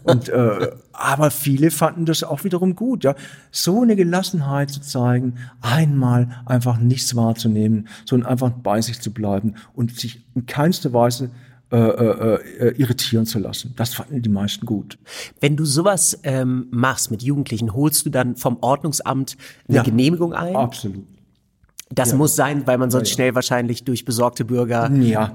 [0.04, 3.04] Und, äh, aber viele fanden das auch wiederum gut.
[3.04, 3.14] Ja,
[3.50, 9.54] so eine Gelassenheit zu zeigen, einmal einfach nichts wahrzunehmen, sondern einfach bei sich zu bleiben
[9.74, 11.30] und sich in keinster Weise
[11.72, 13.72] äh, äh, äh, irritieren zu lassen.
[13.76, 14.98] Das fanden die meisten gut.
[15.40, 20.34] Wenn du sowas ähm, machst mit Jugendlichen, holst du dann vom Ordnungsamt eine ja, Genehmigung
[20.34, 20.54] ein?
[20.54, 21.06] Absolut.
[21.88, 22.16] Das ja.
[22.16, 23.14] muss sein, weil man sonst ja, ja.
[23.14, 24.84] schnell wahrscheinlich durch besorgte Bürger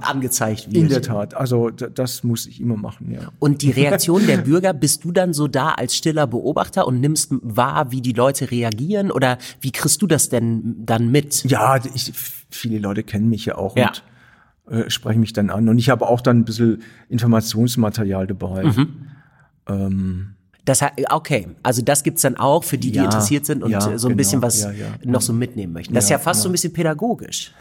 [0.02, 0.76] angezeigt wird.
[0.76, 1.34] In der Tat.
[1.34, 3.32] Also das muss ich immer machen, ja.
[3.40, 7.32] Und die Reaktion der Bürger, bist du dann so da als stiller Beobachter und nimmst
[7.42, 9.10] wahr, wie die Leute reagieren?
[9.10, 11.44] Oder wie kriegst du das denn dann mit?
[11.46, 12.14] Ja, ich,
[12.52, 14.04] viele Leute kennen mich ja auch und
[14.70, 15.70] äh, sprechen mich dann an.
[15.70, 18.64] Und ich habe auch dann ein bisschen Informationsmaterial dabei.
[18.64, 18.88] Mhm.
[19.68, 20.34] Ähm,
[20.66, 23.80] das, okay, also das gibt's dann auch für die, die ja, interessiert sind und ja,
[23.80, 24.72] so ein genau, bisschen was ja,
[25.06, 25.94] noch so mitnehmen möchten.
[25.94, 27.54] Das ist ja fast so ein bisschen pädagogisch.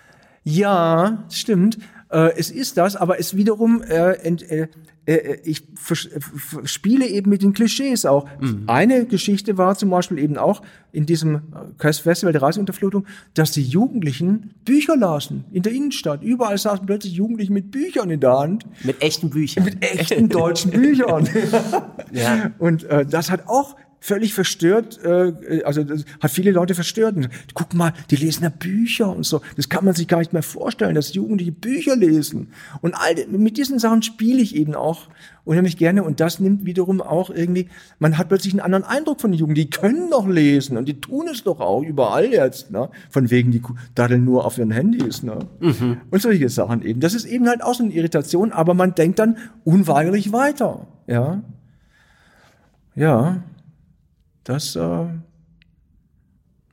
[0.43, 1.79] Ja, stimmt.
[2.11, 4.69] Äh, es ist das, aber es wiederum äh, ent, äh,
[5.07, 5.63] äh, äh ich
[6.65, 8.29] spiele eben mit den Klischees auch.
[8.41, 8.65] Mhm.
[8.67, 11.43] Eine Geschichte war zum Beispiel eben auch in diesem
[11.79, 16.23] Festival der Reiseunterflutung, dass die Jugendlichen Bücher lasen in der Innenstadt.
[16.23, 18.67] Überall saßen plötzlich Jugendliche mit Büchern in der Hand.
[18.85, 19.65] Mit echten Büchern.
[19.65, 21.29] Mit echten deutschen Büchern.
[22.13, 22.51] ja.
[22.59, 27.17] Und äh, das hat auch völlig verstört, äh, also das hat viele Leute verstört.
[27.17, 29.41] Und, guck mal, die lesen ja Bücher und so.
[29.57, 32.49] Das kann man sich gar nicht mehr vorstellen, dass Jugendliche Bücher lesen.
[32.83, 35.09] Und all, mit diesen Sachen spiele ich eben auch
[35.45, 36.05] unheimlich gerne.
[36.05, 37.69] Und das nimmt wiederum auch irgendwie,
[37.99, 39.55] man hat plötzlich einen anderen Eindruck von den Jungen.
[39.55, 42.71] Die können doch lesen und die tun es doch auch überall jetzt.
[42.71, 42.91] Ne?
[43.11, 43.63] Von wegen, die
[43.95, 45.23] daddeln nur auf ihren Handys.
[45.23, 45.39] Ne?
[45.61, 45.99] Mhm.
[46.11, 47.01] Und solche Sachen eben.
[47.01, 50.87] Das ist eben halt auch so eine Irritation, aber man denkt dann unweigerlich weiter.
[51.07, 51.43] Ja.
[52.95, 53.43] Ja.
[54.47, 55.07] Das, äh,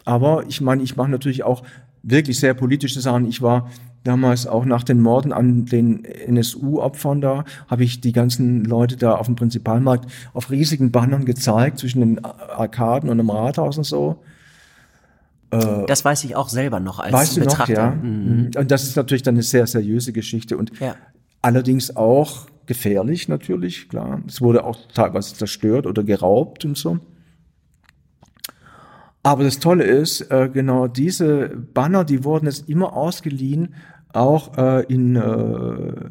[0.06, 1.64] aber ich meine, ich mache natürlich auch
[2.04, 3.26] wirklich sehr politische Sachen.
[3.26, 3.70] Ich war
[4.04, 9.16] damals auch nach den Morden an den NSU-Opfern da, habe ich die ganzen Leute da
[9.16, 14.22] auf dem Prinzipalmarkt auf riesigen Bannern gezeigt, zwischen den Arkaden und dem Rathaus und so.
[15.52, 17.96] Äh, das weiß ich auch selber noch als weißt du Betrachter.
[17.96, 18.10] Noch, ja.
[18.10, 18.52] Mhm.
[18.56, 20.96] Und das ist natürlich dann eine sehr seriöse Geschichte und ja.
[21.42, 24.22] allerdings auch gefährlich natürlich, klar.
[24.28, 27.00] Es wurde auch teilweise zerstört oder geraubt und so.
[29.24, 33.74] Aber das Tolle ist, äh, genau diese Banner, die wurden jetzt immer ausgeliehen,
[34.12, 36.10] auch äh, in, äh,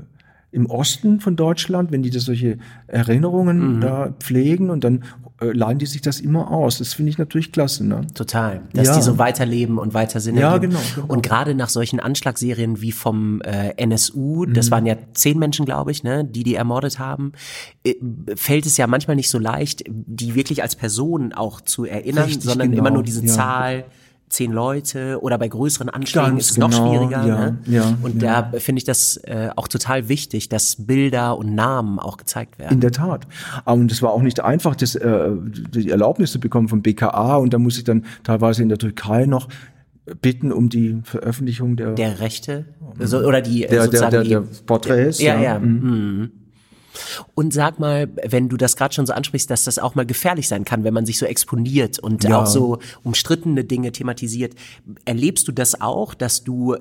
[0.50, 3.80] im Osten von Deutschland, wenn die da solche Erinnerungen mhm.
[3.82, 5.04] da pflegen und dann
[5.42, 6.78] äh, leihen die sich das immer aus.
[6.78, 7.84] Das finde ich natürlich klasse.
[7.84, 8.06] Ne?
[8.14, 8.62] Total.
[8.72, 8.96] Dass ja.
[8.96, 12.92] die so weiterleben und weiter Sinn Ja, genau, genau, Und gerade nach solchen Anschlagsserien wie
[12.92, 14.54] vom äh, NSU, mhm.
[14.54, 17.32] das waren ja zehn Menschen, glaube ich, ne, die die ermordet haben,
[17.84, 17.94] äh,
[18.36, 22.44] fällt es ja manchmal nicht so leicht, die wirklich als Person auch zu erinnern, Richtig,
[22.44, 22.80] sondern genau.
[22.80, 23.32] immer nur diese ja.
[23.32, 23.84] Zahl
[24.32, 27.26] zehn Leute oder bei größeren Anschlägen Ganz ist es genau, noch schwieriger.
[27.26, 27.58] Ja, ne?
[27.66, 28.42] ja, und ja.
[28.42, 32.74] da finde ich das äh, auch total wichtig, dass Bilder und Namen auch gezeigt werden.
[32.74, 33.26] In der Tat.
[33.64, 35.30] Und es war auch nicht einfach, das, äh,
[35.74, 39.26] die Erlaubnis zu bekommen vom BKA und da muss ich dann teilweise in der Türkei
[39.26, 39.48] noch
[40.20, 42.64] bitten um die Veröffentlichung der der Rechte
[42.98, 45.58] also, oder die der, sozusagen der, der, der Porträts ja ja, ja.
[45.60, 46.32] Mhm.
[47.34, 50.48] Und sag mal, wenn du das gerade schon so ansprichst, dass das auch mal gefährlich
[50.48, 52.42] sein kann, wenn man sich so exponiert und Ja.
[52.42, 54.54] auch so umstrittene Dinge thematisiert.
[55.04, 56.76] Erlebst du das auch, dass du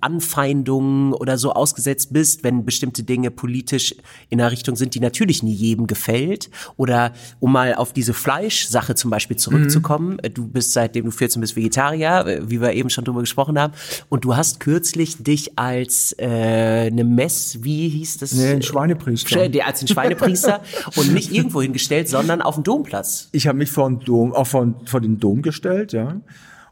[0.00, 3.94] Anfeindungen oder so ausgesetzt bist, wenn bestimmte Dinge politisch
[4.30, 6.50] in einer Richtung sind, die natürlich nie jedem gefällt?
[6.76, 11.56] Oder um mal auf diese Fleischsache zum Beispiel zurückzukommen, du bist seitdem du 14 bist
[11.56, 13.72] Vegetarier, wie wir eben schon drüber gesprochen haben,
[14.08, 18.32] und du hast kürzlich dich als äh, eine Mess, wie hieß das?
[18.32, 19.28] Nee, ein Schweinepriester.
[19.54, 20.60] Der als ein Schweinepriester
[20.96, 23.28] und nicht irgendwo hingestellt, sondern auf dem Domplatz.
[23.32, 26.20] Ich habe mich vor den Dom, auch vor, vor den Dom gestellt, ja.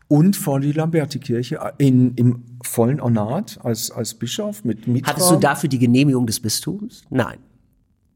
[0.09, 5.13] Und vor die Lamberti-Kirche in, im vollen Ornat als, als Bischof mit Mitra.
[5.13, 7.03] Hattest du dafür die Genehmigung des Bistums?
[7.09, 7.39] Nein.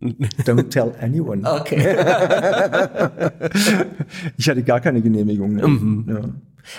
[0.03, 1.51] Don't tell anyone.
[1.51, 1.97] Okay.
[4.37, 5.55] Ich hatte gar keine Genehmigung.
[5.55, 5.67] Ne?
[5.67, 6.07] Mhm.
[6.09, 6.21] Ja.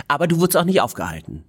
[0.07, 1.43] Aber du wurdest auch nicht aufgehalten.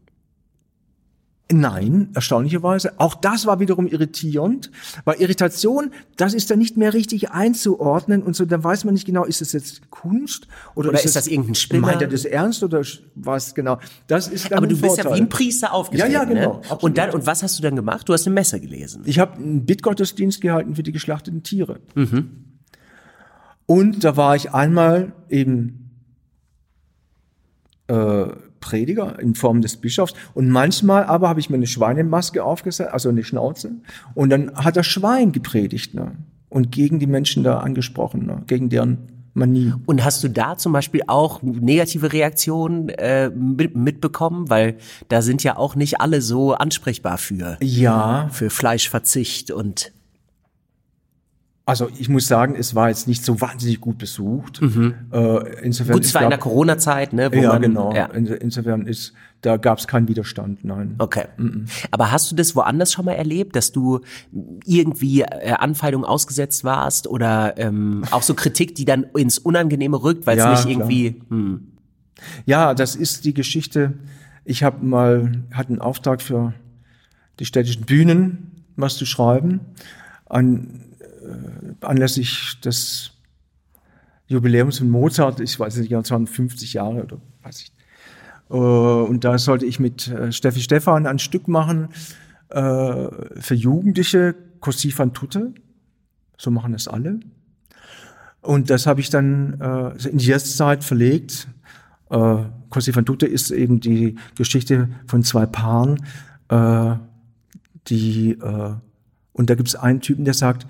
[1.51, 3.01] Nein, erstaunlicherweise.
[3.01, 4.70] Auch das war wiederum irritierend,
[5.07, 9.07] weil Irritation, das ist dann nicht mehr richtig einzuordnen und so, dann weiß man nicht
[9.07, 11.86] genau, ist es jetzt Kunst oder, Oder ist das irgendein Spinner?
[11.86, 12.82] Meint er das ernst oder
[13.14, 13.78] was genau?
[14.09, 16.12] Das ist dann Aber du bist ja wie ein Priester aufgestellt.
[16.12, 16.57] Ja, ja, genau, Ne?
[16.59, 16.82] absolut.
[16.82, 18.07] Und dann, und was hast du dann gemacht?
[18.07, 19.03] Du hast eine Messe gelesen.
[19.07, 21.80] Ich habe einen Bittgottesdienst gehalten für die geschlachteten Tiere.
[21.94, 22.44] Mhm.
[23.64, 25.90] Und da war ich einmal eben
[27.86, 28.26] äh,
[28.61, 33.09] Prediger in Form des Bischofs und manchmal aber habe ich mir eine Schweinemaske aufgesetzt, also
[33.09, 33.72] eine Schnauze,
[34.14, 36.12] und dann hat das Schwein gepredigt ne?
[36.48, 38.42] und gegen die Menschen da angesprochen, ne?
[38.46, 38.98] gegen deren
[39.34, 39.72] Manie.
[39.86, 44.50] Und hast du da zum Beispiel auch negative Reaktionen äh, mit, mitbekommen?
[44.50, 44.76] Weil
[45.09, 49.92] da sind ja auch nicht alle so ansprechbar für, Ja, für Fleischverzicht und
[51.68, 54.62] also ich muss sagen, es war jetzt nicht so wahnsinnig gut besucht.
[54.62, 54.64] Äh,
[55.62, 55.92] insofern Mhm.
[55.98, 57.30] gut, es war in der Corona-Zeit, ne?
[57.30, 57.94] Wo ja, man, genau.
[57.94, 58.06] Ja.
[58.06, 59.12] In, insofern ist,
[59.42, 60.94] da gab es keinen Widerstand, nein.
[60.96, 61.26] Okay.
[61.90, 64.00] Aber hast du das woanders schon mal erlebt, dass du
[64.64, 70.26] irgendwie äh, Anfeindungen ausgesetzt warst oder ähm, auch so Kritik, die dann ins Unangenehme rückt,
[70.26, 71.20] weil es Ja, nicht irgendwie.
[71.28, 71.72] Hm.
[72.46, 73.92] Ja, das ist die Geschichte.
[74.46, 76.54] Ich habe mal, hatte einen Auftrag für
[77.38, 79.60] die städtischen Bühnen, was zu schreiben,
[80.24, 80.84] an,
[81.81, 83.12] anlässlich des
[84.26, 87.72] Jubiläums von Mozart, ich weiß nicht, es waren 50 Jahre oder weiß ich.
[88.51, 91.89] Äh, und da sollte ich mit äh, Steffi Stephan ein Stück machen
[92.51, 93.09] äh,
[93.41, 95.55] für Jugendliche, Così fan tutte.
[96.37, 97.20] So machen es alle.
[98.41, 99.61] Und das habe ich dann
[100.11, 101.49] in die Jetztzeit verlegt.
[102.09, 106.05] Così fan tutte ist eben die Geschichte von zwei Paaren,
[107.89, 108.37] die
[109.33, 110.66] und da gibt es einen Typen, der sagt,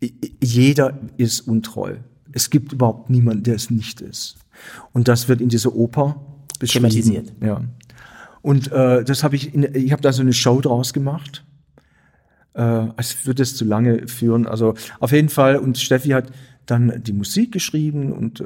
[0.00, 1.96] jeder ist untreu.
[2.32, 4.36] Es gibt überhaupt niemanden, der es nicht ist.
[4.92, 6.20] Und das wird in dieser Oper
[6.58, 6.88] beschrieben.
[6.88, 7.32] Thematisiert.
[7.42, 7.62] Ja.
[8.42, 11.44] Und äh, das habe ich, in, ich habe da so eine Show draus gemacht.
[12.54, 14.46] Äh, es würde es zu lange führen.
[14.46, 15.56] Also auf jeden Fall.
[15.56, 16.30] Und Steffi hat
[16.66, 18.44] dann die Musik geschrieben und äh,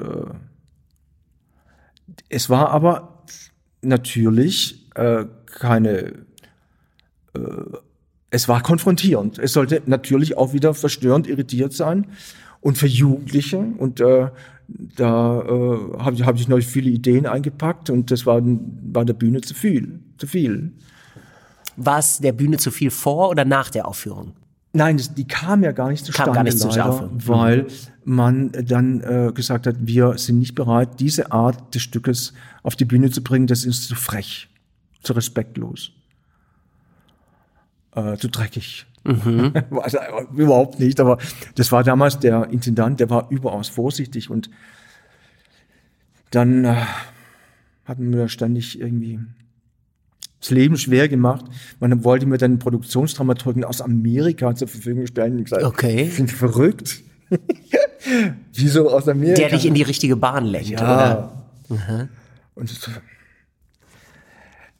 [2.28, 3.24] es war aber
[3.82, 6.24] natürlich äh, keine,
[7.34, 7.40] äh,
[8.30, 9.38] es war konfrontierend.
[9.38, 12.06] Es sollte natürlich auch wieder verstörend, irritiert sein
[12.60, 13.58] und für Jugendliche.
[13.58, 14.28] Und äh,
[14.96, 19.14] da äh, habe ich, hab ich noch viele Ideen eingepackt und das war, war der
[19.14, 20.00] Bühne zu viel.
[20.18, 20.72] Zu viel.
[21.76, 24.34] War es der Bühne zu viel vor oder nach der Aufführung?
[24.72, 27.66] Nein, das, die kam ja gar nicht zustande, gar nicht leider, weil
[28.04, 32.84] man dann äh, gesagt hat, wir sind nicht bereit, diese Art des Stückes auf die
[32.84, 33.48] Bühne zu bringen.
[33.48, 34.48] Das ist zu frech,
[35.02, 35.90] zu respektlos,
[37.94, 38.86] äh, zu dreckig.
[39.04, 39.52] Mhm.
[39.82, 39.98] also,
[40.34, 41.18] überhaupt nicht, aber
[41.54, 44.50] das war damals der Intendant, der war überaus vorsichtig und
[46.30, 46.76] dann äh,
[47.84, 49.18] hat man mir da ständig irgendwie
[50.40, 51.44] das Leben schwer gemacht.
[51.80, 55.36] Man wollte mir dann Produktionsdramaturgen aus Amerika zur Verfügung stellen.
[55.36, 56.08] Und gesagt, Okay.
[56.08, 57.02] Sind verrückt?
[58.54, 59.36] Wieso aus Amerika?
[59.36, 61.32] Der dich in die richtige Bahn lenkt, oder?
[61.68, 62.08] ja.
[62.54, 62.90] Und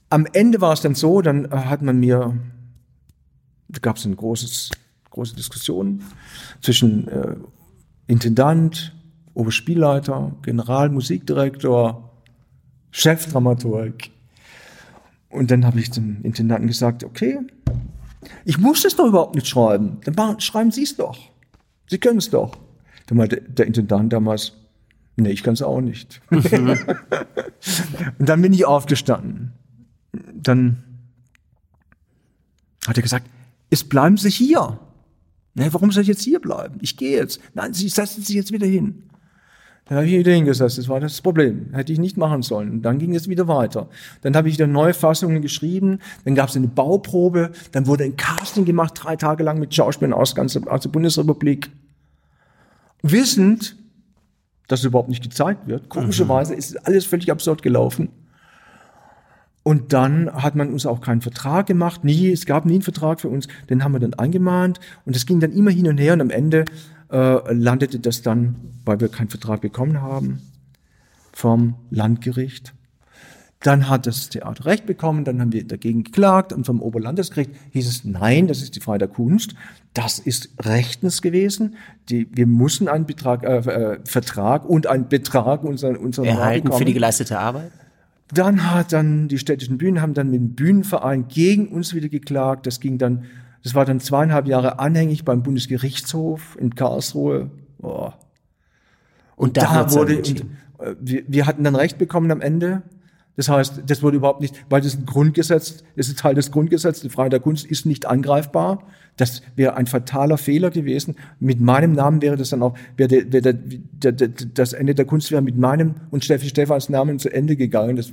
[0.09, 2.35] am Ende war es dann so, dann äh, hat man mir,
[3.73, 4.71] da gab es eine großes,
[5.11, 6.03] große Diskussion
[6.61, 7.37] zwischen äh,
[8.07, 8.95] Intendant,
[9.35, 12.11] Oberspielleiter, Generalmusikdirektor,
[12.91, 14.11] Chefdramaturg.
[15.29, 17.39] Und dann habe ich zum Intendanten gesagt, okay,
[18.45, 19.99] ich muss es doch überhaupt nicht schreiben.
[20.05, 21.18] Dann schreiben Sie es doch.
[21.89, 22.59] Sie können es doch.
[23.07, 24.53] Dann meinte der Intendant damals,
[25.16, 26.21] nee, ich kann es auch nicht.
[26.31, 26.47] Und
[28.18, 29.53] dann bin ich aufgestanden.
[30.35, 30.83] Dann
[32.87, 33.27] hat er gesagt,
[33.71, 34.79] es bleiben Sie hier.
[35.55, 36.79] Ne, warum soll ich jetzt hier bleiben?
[36.81, 37.41] Ich gehe jetzt.
[37.55, 39.05] Nein, Sie setzen sich jetzt wieder hin.
[39.87, 41.71] Dann habe ich wieder hingesetzt, das war das Problem.
[41.73, 42.71] Hätte ich nicht machen sollen.
[42.71, 43.89] Und dann ging es wieder weiter.
[44.23, 48.16] Dann habe ich wieder neue Fassungen geschrieben, dann gab es eine Bauprobe, dann wurde ein
[48.16, 51.71] Casting gemacht, drei Tage lang mit Schauspielern aus, ganzer, aus der Bundesrepublik.
[53.03, 53.77] Wissend,
[54.68, 55.89] dass es überhaupt nicht gezeigt wird.
[55.89, 58.11] Komischerweise ist alles völlig absurd gelaufen.
[59.63, 63.21] Und dann hat man uns auch keinen Vertrag gemacht, nie, es gab nie einen Vertrag
[63.21, 64.81] für uns, den haben wir dann eingemahnt.
[65.05, 66.15] Und es ging dann immer hin und her.
[66.15, 66.65] Und am Ende
[67.11, 70.41] äh, landete das dann, weil wir keinen Vertrag bekommen haben,
[71.33, 72.75] vom Landgericht.
[73.63, 76.55] Dann hat das Theater Recht bekommen, dann haben wir dagegen geklagt.
[76.55, 79.55] Und vom Oberlandesgericht hieß es, nein, das ist die Freiheit der Kunst,
[79.93, 81.77] das ist rechtens gewesen,
[82.09, 86.87] die, wir müssen einen Betrag, äh, äh, Vertrag und einen Betrag unseren, unseren Erhalten für
[86.87, 87.71] die geleistete Arbeit?
[88.33, 92.66] Dann hat dann die städtischen Bühnen haben dann mit dem Bühnenverein gegen uns wieder geklagt.
[92.66, 93.24] Das ging dann,
[93.62, 97.51] das war dann zweieinhalb Jahre anhängig beim Bundesgerichtshof in Karlsruhe.
[97.83, 98.12] Oh.
[99.37, 100.41] Und, und da wurde, und,
[100.78, 102.83] äh, wir, wir hatten dann Recht bekommen am Ende.
[103.37, 107.03] Das heißt, das wurde überhaupt nicht, weil das ein Grundgesetz, das ist Teil des Grundgesetzes,
[107.03, 108.85] die Freiheit der Kunst ist nicht angreifbar.
[109.17, 111.17] Das wäre ein fataler Fehler gewesen.
[111.39, 115.43] Mit meinem Namen wäre das dann auch, wäre wäre der, das Ende der Kunst wäre
[115.43, 117.97] mit meinem und Steffi Stefans Namen zu Ende gegangen.
[117.97, 118.13] Das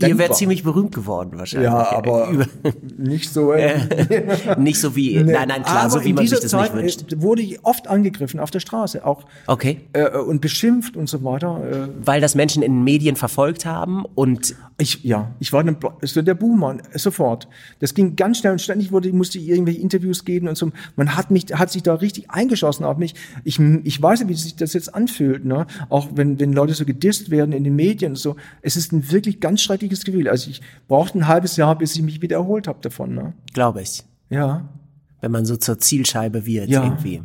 [0.00, 1.68] Ihr wärt ziemlich berühmt geworden wahrscheinlich.
[1.68, 2.46] Ja, aber
[2.98, 3.52] nicht so.
[3.52, 3.80] Äh,
[4.58, 5.32] nicht so wie, nee.
[5.32, 7.12] nein, nein, klar, aber so wie man sich das Zeit nicht wünscht.
[7.12, 9.24] Äh, wurde ich oft angegriffen auf der Straße auch.
[9.48, 9.80] Okay.
[9.92, 11.88] Äh, und beschimpft und so weiter.
[11.88, 11.88] Äh.
[12.04, 16.22] Weil das Menschen in den Medien verfolgt haben und ich, ja, ich war ein, so
[16.22, 17.48] der Buhmann, sofort.
[17.80, 20.70] Das ging ganz schnell und ständig wurde, musste ich irgendwelche Interviews geben und so.
[20.96, 23.14] Man hat mich, hat sich da richtig eingeschossen auf mich.
[23.44, 25.66] Ich, ich weiß, wie sich das jetzt anfühlt, ne?
[25.88, 28.36] Auch wenn, wenn Leute so gedisst werden in den Medien und so.
[28.62, 30.28] Es ist ein wirklich ganz schreckliches Gefühl.
[30.28, 33.34] Also ich brauchte ein halbes Jahr, bis ich mich wieder erholt habe davon, ne?
[33.54, 34.04] Glaube ich.
[34.30, 34.68] Ja.
[35.20, 36.84] Wenn man so zur Zielscheibe wird, ja.
[36.84, 37.22] irgendwie.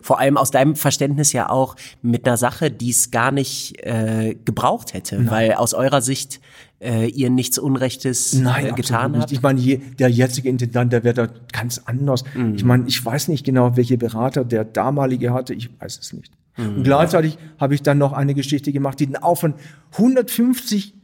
[0.00, 4.34] Vor allem aus deinem Verständnis ja auch mit einer Sache, die es gar nicht äh,
[4.44, 5.30] gebraucht hätte, Nein.
[5.30, 6.40] weil aus eurer Sicht
[6.80, 9.32] äh, ihr nichts Unrechtes Nein, äh, getan habt.
[9.32, 12.24] Ich meine, je, der jetzige Intendant, der wäre da ganz anders.
[12.34, 12.54] Mhm.
[12.54, 16.32] Ich meine, ich weiß nicht genau, welche Berater der damalige hatte, ich weiß es nicht.
[16.56, 16.76] Mhm.
[16.76, 19.54] Und gleichzeitig habe ich dann noch eine Geschichte gemacht, die dann auch von
[19.92, 20.94] 150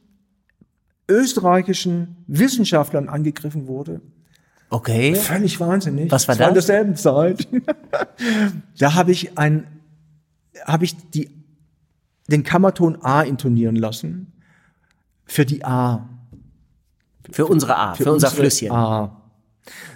[1.09, 4.01] österreichischen Wissenschaftlern angegriffen wurde.
[4.71, 5.17] Okay.
[5.17, 6.11] Völlig wahnsinnig.
[6.13, 6.41] Was war das?
[6.41, 7.49] War in derselben Zeit.
[8.79, 9.67] da habe ich ein,
[10.65, 11.31] habe ich die,
[12.29, 14.33] den Kammerton A intonieren lassen.
[15.31, 16.09] Für die A.
[17.31, 18.73] Für, unsere A, für, für unser Flüsschen.
[18.73, 19.17] A.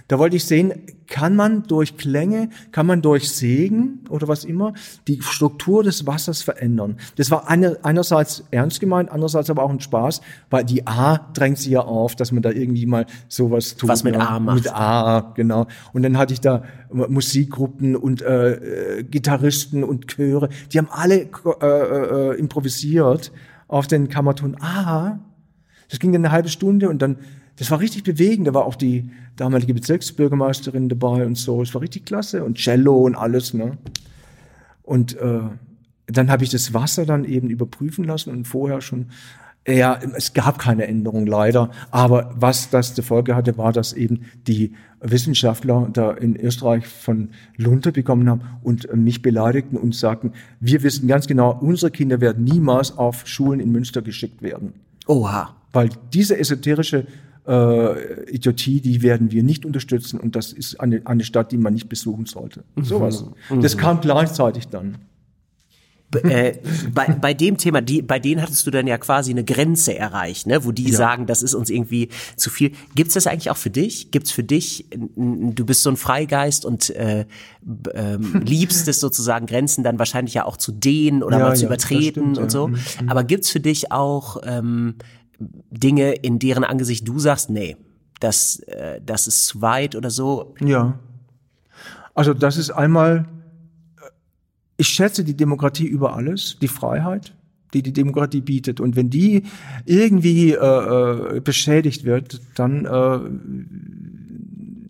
[0.06, 0.72] Da wollte ich sehen,
[1.08, 4.74] kann man durch Klänge, kann man durch Sägen oder was immer
[5.08, 6.98] die Struktur des Wassers verändern.
[7.16, 10.20] Das war eine, einerseits ernst gemeint, andererseits aber auch ein Spaß,
[10.50, 13.88] weil die A drängt sich ja auf, dass man da irgendwie mal sowas tut.
[13.88, 14.58] Was mit ja, A macht.
[14.58, 15.66] Mit A, genau.
[15.92, 16.62] Und dann hatte ich da
[16.92, 18.52] Musikgruppen und äh,
[18.98, 21.28] äh, Gitarristen und Chöre, die haben alle
[21.60, 23.32] äh, äh, improvisiert
[23.68, 25.18] auf den Kammerton A.
[25.88, 27.18] Das ging dann eine halbe Stunde und dann
[27.56, 28.48] das war richtig bewegend.
[28.48, 31.62] Da war auch die damalige Bezirksbürgermeisterin dabei und so.
[31.62, 33.54] Es war richtig klasse und Cello und alles.
[33.54, 33.78] Ne?
[34.82, 35.40] Und äh,
[36.06, 39.06] dann habe ich das Wasser dann eben überprüfen lassen und vorher schon.
[39.66, 44.26] Ja, es gab keine Änderung leider, aber was das zur Folge hatte, war, dass eben
[44.46, 50.82] die Wissenschaftler da in Österreich von Lunter bekommen haben und mich beleidigten und sagten, wir
[50.82, 54.74] wissen ganz genau, unsere Kinder werden niemals auf Schulen in Münster geschickt werden.
[55.06, 55.56] Oha.
[55.72, 57.06] Weil diese esoterische
[57.46, 61.72] äh, Idiotie, die werden wir nicht unterstützen und das ist eine, eine Stadt, die man
[61.72, 62.64] nicht besuchen sollte.
[62.76, 62.84] Mhm.
[62.84, 63.24] Sowas.
[63.60, 64.98] Das kam gleichzeitig dann.
[66.22, 66.58] Äh,
[66.92, 70.46] bei, bei dem Thema, die, bei denen hattest du dann ja quasi eine Grenze erreicht,
[70.46, 70.96] ne, wo die ja.
[70.96, 72.72] sagen, das ist uns irgendwie zu viel.
[72.94, 74.10] Gibt's das eigentlich auch für dich?
[74.10, 77.26] Gibt's für dich, du bist so ein Freigeist und äh,
[77.94, 81.62] ähm, liebst es sozusagen, Grenzen dann wahrscheinlich ja auch zu dehnen oder ja, mal zu
[81.62, 82.68] ja, übertreten stimmt, und so.
[82.68, 82.78] Mhm.
[83.06, 84.96] Aber gibt's für dich auch ähm,
[85.38, 87.76] Dinge, in deren Angesicht du sagst, nee,
[88.20, 90.54] das, äh, das ist zu weit oder so?
[90.60, 90.98] Ja.
[92.14, 93.26] Also das ist einmal,
[94.76, 97.34] ich schätze die Demokratie über alles, die Freiheit,
[97.72, 98.80] die die Demokratie bietet.
[98.80, 99.42] Und wenn die
[99.84, 103.18] irgendwie äh, äh, beschädigt wird, dann äh,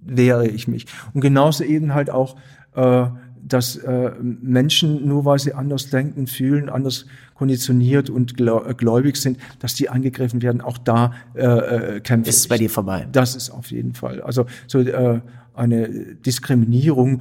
[0.07, 0.87] wehre ich mich.
[1.13, 2.37] Und genauso eben halt auch
[2.75, 3.07] äh,
[3.47, 9.39] dass äh, Menschen, nur weil sie anders denken, fühlen, anders konditioniert und äh, gläubig sind,
[9.59, 12.29] dass die angegriffen werden, auch da äh, äh, kämpfen.
[12.29, 13.07] Ist es bei dir vorbei?
[13.13, 14.23] Das ist auf jeden Fall.
[14.23, 15.21] Also so äh,
[15.53, 17.21] eine Diskriminierung,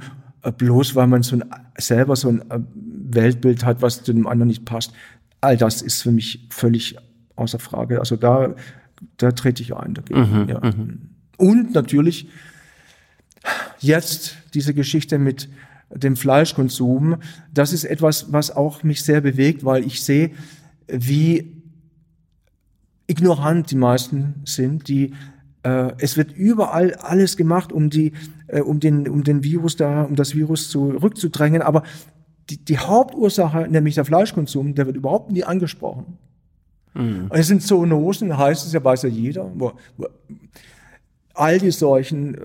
[0.50, 1.44] bloß weil man so ein,
[1.78, 4.92] selber so ein äh, Weltbild hat, was zu dem anderen nicht passt,
[5.40, 6.96] all das ist für mich völlig
[7.36, 8.00] außer Frage.
[8.00, 8.54] Also da,
[9.16, 10.42] da trete ich ein dagegen.
[10.42, 10.60] Mhm, ja.
[10.60, 11.10] Mhm.
[11.36, 12.28] Und natürlich
[13.80, 15.48] jetzt diese Geschichte mit
[15.90, 17.16] dem Fleischkonsum.
[17.52, 20.30] Das ist etwas, was auch mich sehr bewegt, weil ich sehe,
[20.88, 21.62] wie
[23.06, 25.14] ignorant die meisten sind, die äh,
[25.98, 28.12] es wird überall alles gemacht, um die,
[28.48, 31.82] äh, um den, um den Virus da, um das Virus zurückzudrängen, aber
[32.50, 36.18] die, die Hauptursache, nämlich der Fleischkonsum, der wird überhaupt nie angesprochen.
[36.94, 37.28] Mhm.
[37.30, 39.50] Es sind Zoonosen, heißt es ja, weiß ja jeder.
[41.34, 42.38] All die Seuchen, äh,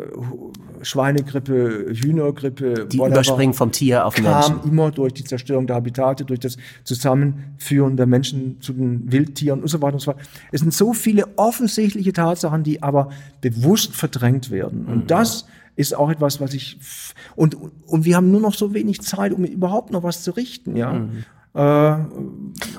[0.82, 4.72] Schweinegrippe, Hühnergrippe, die whatever, überspringen vom Tier auf kam Menschen.
[4.72, 9.68] immer durch die Zerstörung der Habitate, durch das Zusammenführen der Menschen zu den Wildtieren und
[9.68, 10.24] so weiter und so fort.
[10.52, 13.10] Es sind so viele offensichtliche Tatsachen, die aber
[13.42, 14.86] bewusst verdrängt werden.
[14.86, 15.08] Und mhm.
[15.08, 16.78] das ist auch etwas, was ich
[17.36, 20.76] und und wir haben nur noch so wenig Zeit, um überhaupt noch was zu richten,
[20.76, 20.94] ja.
[20.94, 21.24] Mhm.
[21.54, 21.95] Äh,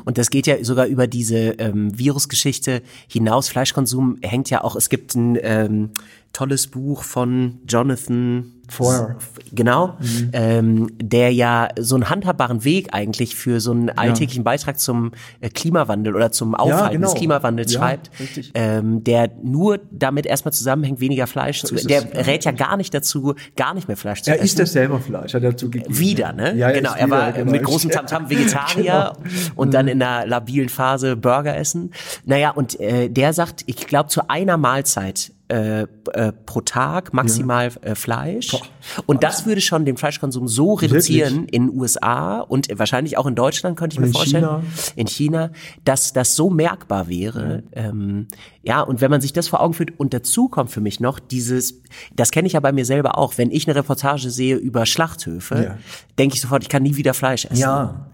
[0.05, 3.49] und das geht ja sogar über diese ähm, Virusgeschichte hinaus.
[3.49, 5.91] Fleischkonsum hängt ja auch, es gibt ein ähm,
[6.33, 9.17] tolles Buch von Jonathan Vorher.
[9.53, 10.31] Genau, mhm.
[10.33, 14.51] ähm, der ja so einen handhabbaren Weg eigentlich für so einen alltäglichen ja.
[14.51, 17.09] Beitrag zum äh, Klimawandel oder zum Aufhalten ja, genau.
[17.09, 18.11] des Klimawandels ja, schreibt,
[18.55, 22.77] ähm, der nur damit erstmal zusammenhängt, weniger Fleisch so zu Der es, rät ja gar
[22.77, 24.43] nicht dazu, gar nicht mehr Fleisch zu er essen.
[24.43, 25.99] Er isst ja selber Fleisch, hat er zugegeben.
[25.99, 26.55] Wieder, ne?
[26.55, 27.51] Ja, genau, er war genau.
[27.51, 29.31] mit großem Tamtam Vegetarier genau.
[29.57, 31.93] und dann in einer labilen Phase Burger essen.
[32.25, 37.71] Naja, und äh, der sagt, ich glaube, zu einer Mahlzeit äh, äh, pro Tag maximal
[37.71, 37.91] ja.
[37.91, 38.53] äh, Fleisch.
[38.53, 38.63] Boah.
[39.07, 41.55] Und das würde schon den Fleischkonsum so reduzieren Wirklich?
[41.55, 44.63] in USA und wahrscheinlich auch in Deutschland, könnte ich und mir vorstellen, China.
[44.95, 45.51] in China,
[45.85, 47.65] dass das so merkbar wäre.
[47.75, 47.89] Ja.
[47.89, 48.29] Ähm,
[48.63, 51.19] ja, und wenn man sich das vor Augen führt, und dazu kommt für mich noch
[51.19, 51.83] dieses,
[52.15, 55.65] das kenne ich ja bei mir selber auch, wenn ich eine Reportage sehe über Schlachthöfe,
[55.65, 55.79] ja.
[56.19, 57.57] denke ich sofort, ich kann nie wieder Fleisch essen.
[57.57, 58.07] Ja.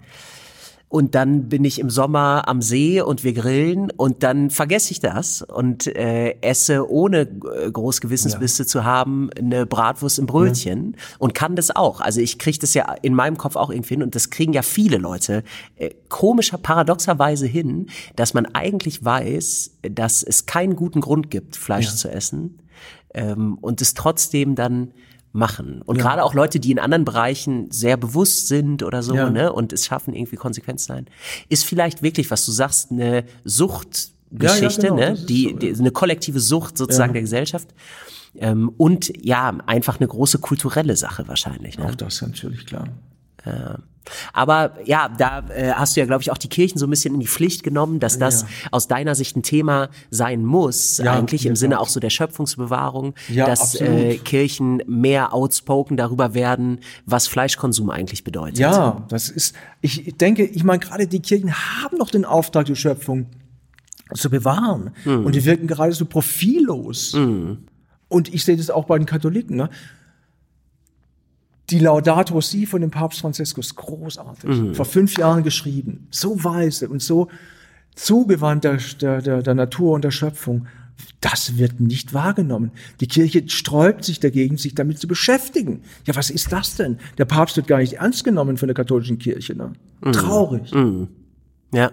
[0.89, 5.01] Und dann bin ich im Sommer am See und wir grillen und dann vergesse ich
[5.01, 8.67] das und äh, esse ohne äh, groß Gewissensbisse ja.
[8.67, 11.03] zu haben eine Bratwurst im Brötchen ja.
[11.19, 11.99] und kann das auch.
[11.99, 14.61] Also ich kriege das ja in meinem Kopf auch irgendwie hin und das kriegen ja
[14.61, 15.43] viele Leute
[15.75, 21.87] äh, komischer, paradoxerweise hin, dass man eigentlich weiß, dass es keinen guten Grund gibt, Fleisch
[21.87, 21.95] ja.
[21.95, 22.59] zu essen
[23.13, 24.93] ähm, und es trotzdem dann
[25.33, 25.81] machen.
[25.83, 26.03] Und ja.
[26.03, 29.29] gerade auch Leute, die in anderen Bereichen sehr bewusst sind oder so, ja.
[29.29, 31.05] ne, und es schaffen, irgendwie konsequent zu sein,
[31.49, 35.91] ist vielleicht wirklich, was du sagst, eine Suchtgeschichte, ja, genau, ne, die, so, die, eine
[35.91, 37.69] kollektive Sucht sozusagen der Gesellschaft.
[38.35, 41.77] Ähm, und ja, einfach eine große kulturelle Sache wahrscheinlich.
[41.77, 41.85] Ne?
[41.85, 42.89] Auch das natürlich klar.
[43.45, 43.79] Ja.
[44.33, 47.13] Aber ja, da äh, hast du ja, glaube ich, auch die Kirchen so ein bisschen
[47.13, 48.47] in die Pflicht genommen, dass das ja.
[48.71, 53.13] aus deiner Sicht ein Thema sein muss, ja, eigentlich im Sinne auch so der Schöpfungsbewahrung,
[53.29, 58.59] ja, dass äh, Kirchen mehr outspoken darüber werden, was Fleischkonsum eigentlich bedeutet.
[58.59, 62.75] Ja, das ist, ich denke, ich meine, gerade die Kirchen haben noch den Auftrag, die
[62.75, 63.27] Schöpfung
[64.13, 64.91] zu bewahren.
[65.05, 65.25] Mhm.
[65.25, 67.13] Und die wirken gerade so profillos.
[67.13, 67.59] Mhm.
[68.07, 69.57] Und ich sehe das auch bei den Katholiken.
[69.57, 69.69] Ne?
[71.69, 74.49] Die Laudato Si von dem Papst Franziskus, großartig.
[74.49, 74.75] Mhm.
[74.75, 76.07] Vor fünf Jahren geschrieben.
[76.11, 77.27] So weise und so
[77.95, 78.77] zugewandt der,
[79.21, 80.67] der, der Natur und der Schöpfung.
[81.21, 82.71] Das wird nicht wahrgenommen.
[83.01, 85.81] Die Kirche sträubt sich dagegen, sich damit zu beschäftigen.
[86.05, 86.97] Ja, was ist das denn?
[87.17, 89.55] Der Papst wird gar nicht ernst genommen von der katholischen Kirche.
[89.55, 89.73] Ne?
[90.01, 90.11] Mhm.
[90.13, 90.73] Traurig.
[90.73, 91.09] Mhm.
[91.73, 91.91] Ja.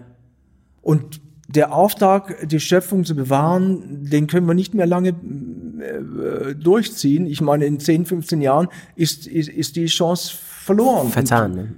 [0.80, 1.20] Und
[1.55, 7.26] der Auftrag, die Schöpfung zu bewahren, den können wir nicht mehr lange äh, durchziehen.
[7.26, 11.11] Ich meine, in 10, 15 Jahren ist, ist, ist die Chance verloren.
[11.11, 11.55] Vertan.
[11.55, 11.74] Ne?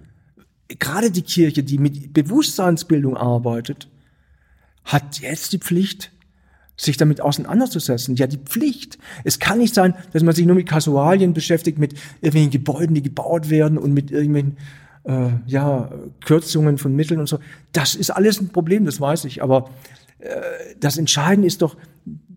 [0.79, 3.89] Gerade die Kirche, die mit Bewusstseinsbildung arbeitet,
[4.85, 6.13] hat jetzt die Pflicht,
[6.77, 8.17] sich damit auseinanderzusetzen.
[8.17, 8.99] Ja, die Pflicht.
[9.25, 13.03] Es kann nicht sein, dass man sich nur mit Kasualien beschäftigt, mit irgendwelchen Gebäuden, die
[13.03, 14.59] gebaut werden und mit irgendwelchen
[15.07, 15.91] äh, ja,
[16.25, 17.39] Kürzungen von Mitteln und so.
[17.73, 19.43] Das ist alles ein Problem, das weiß ich.
[19.43, 19.71] Aber
[20.19, 20.31] äh,
[20.81, 21.77] das Entscheidende ist doch,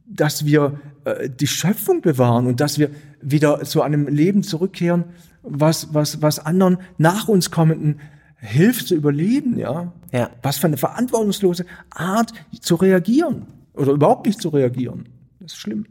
[0.08, 2.92] dass wir äh, die Schöpfung bewahren und dass wir
[3.22, 5.06] wieder zu einem Leben zurückkehren,
[5.42, 8.00] was, was, was anderen nach uns kommenden
[8.36, 9.92] hilft zu überleben, ja?
[10.12, 10.30] ja.
[10.42, 15.10] Was für eine verantwortungslose Art zu reagieren oder überhaupt nicht zu reagieren.
[15.40, 15.86] Das ist schlimm.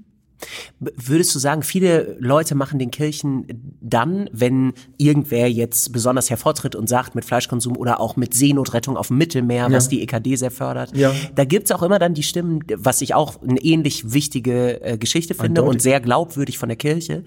[0.79, 3.47] Würdest du sagen, viele Leute machen den Kirchen
[3.81, 9.09] dann, wenn irgendwer jetzt besonders hervortritt und sagt mit Fleischkonsum oder auch mit Seenotrettung auf
[9.09, 9.73] dem Mittelmeer, ja.
[9.73, 11.13] was die EKD sehr fördert, ja.
[11.35, 15.35] da gibt's auch immer dann die Stimmen, was ich auch eine ähnlich wichtige äh, Geschichte
[15.35, 15.71] finde Eindeutig.
[15.71, 17.25] und sehr glaubwürdig von der Kirche.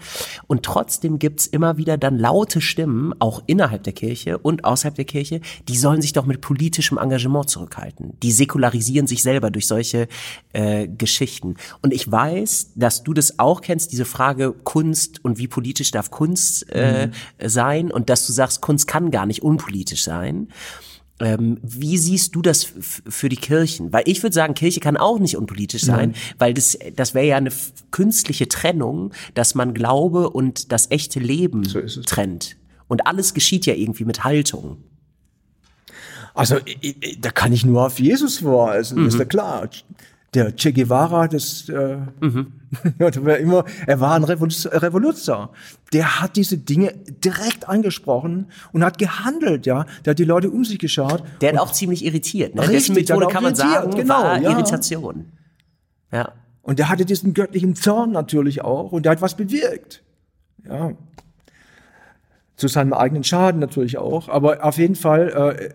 [0.47, 5.05] Und trotzdem gibt's immer wieder dann laute Stimmen, auch innerhalb der Kirche und außerhalb der
[5.05, 8.13] Kirche, die sollen sich doch mit politischem Engagement zurückhalten.
[8.23, 10.07] Die säkularisieren sich selber durch solche
[10.53, 11.55] äh, Geschichten.
[11.81, 16.11] Und ich weiß, dass du das auch kennst, diese Frage Kunst und wie politisch darf
[16.11, 17.49] Kunst äh, mhm.
[17.49, 20.49] sein und dass du sagst, Kunst kann gar nicht unpolitisch sein.
[21.19, 23.93] Ähm, wie siehst du das für die Kirchen?
[23.93, 26.21] Weil ich würde sagen, Kirche kann auch nicht unpolitisch sein, Nein.
[26.39, 27.51] weil das, das wäre ja eine
[27.91, 32.57] künstliche Trennung, dass man Glaube und das echte Leben so trennt.
[32.87, 34.83] Und alles geschieht ja irgendwie mit Haltung.
[36.33, 36.57] Also
[37.19, 39.07] da kann ich nur auf Jesus verweisen, mhm.
[39.07, 39.69] ist ja klar.
[40.33, 42.53] Der Che Guevara, das, äh, mhm.
[42.99, 45.49] der war immer, er war ein Revoluzer.
[45.91, 49.85] Der hat diese Dinge direkt angesprochen und hat gehandelt, ja.
[50.05, 51.21] Der hat die Leute um sich geschaut.
[51.41, 52.55] Der hat auch ziemlich irritiert.
[52.55, 52.61] Ne?
[52.61, 54.51] Richtig, Dessen Methode kann man sagen, genau, war ja.
[54.51, 55.25] Irritation.
[56.13, 56.31] Ja.
[56.61, 60.01] Und der hatte diesen göttlichen Zorn natürlich auch und der hat was bewirkt.
[60.65, 60.93] Ja.
[62.55, 64.29] Zu seinem eigenen Schaden natürlich auch.
[64.29, 65.73] Aber auf jeden Fall,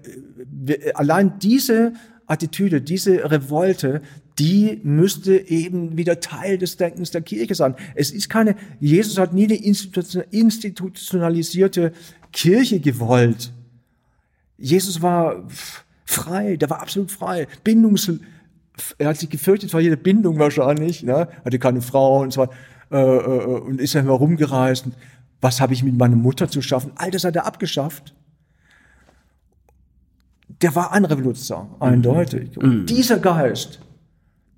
[0.66, 1.92] äh, allein diese
[2.26, 4.00] Attitüde, diese Revolte,
[4.38, 7.74] die müsste eben wieder Teil des Denkens der Kirche sein.
[7.94, 11.92] Es ist keine, Jesus hat nie eine institutionalisierte
[12.32, 13.52] Kirche gewollt.
[14.58, 15.46] Jesus war
[16.04, 18.12] frei, der war absolut frei, bindungs,
[18.98, 21.28] er hat sich gefürchtet vor jeder Bindung wahrscheinlich, ne?
[21.44, 22.52] hatte keine Frau und so weiter,
[22.90, 24.86] äh, äh, und ist ja immer rumgereist.
[25.40, 26.92] Was habe ich mit meiner Mutter zu schaffen?
[26.96, 28.14] All das hat er abgeschafft.
[30.62, 32.56] Der war ein Revolution, eindeutig.
[32.56, 32.86] Und mhm.
[32.86, 33.80] dieser Geist,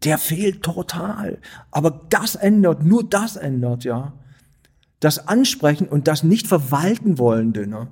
[0.05, 1.39] der fehlt total.
[1.71, 4.13] Aber das ändert, nur das ändert, ja.
[5.01, 7.89] Das Ansprechen und das nicht verwalten wollende, ne?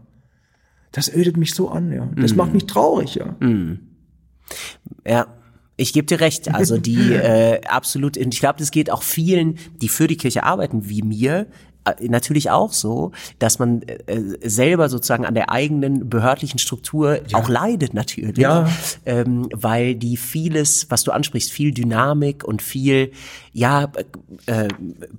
[0.93, 2.09] Das ödet mich so an, ja.
[2.17, 2.37] Das mm.
[2.37, 3.27] macht mich traurig, ja.
[3.41, 3.81] Mm.
[5.07, 5.27] Ja,
[5.77, 6.53] ich gebe dir recht.
[6.55, 10.89] Also die äh, absolut, ich glaube, das geht auch vielen, die für die Kirche arbeiten,
[10.89, 11.47] wie mir,
[12.01, 17.39] natürlich auch so, dass man äh, selber sozusagen an der eigenen behördlichen Struktur ja.
[17.39, 18.69] auch leidet natürlich, ja.
[19.05, 23.13] ähm, weil die vieles, was du ansprichst, viel Dynamik und viel
[23.53, 23.91] ja
[24.47, 24.69] äh,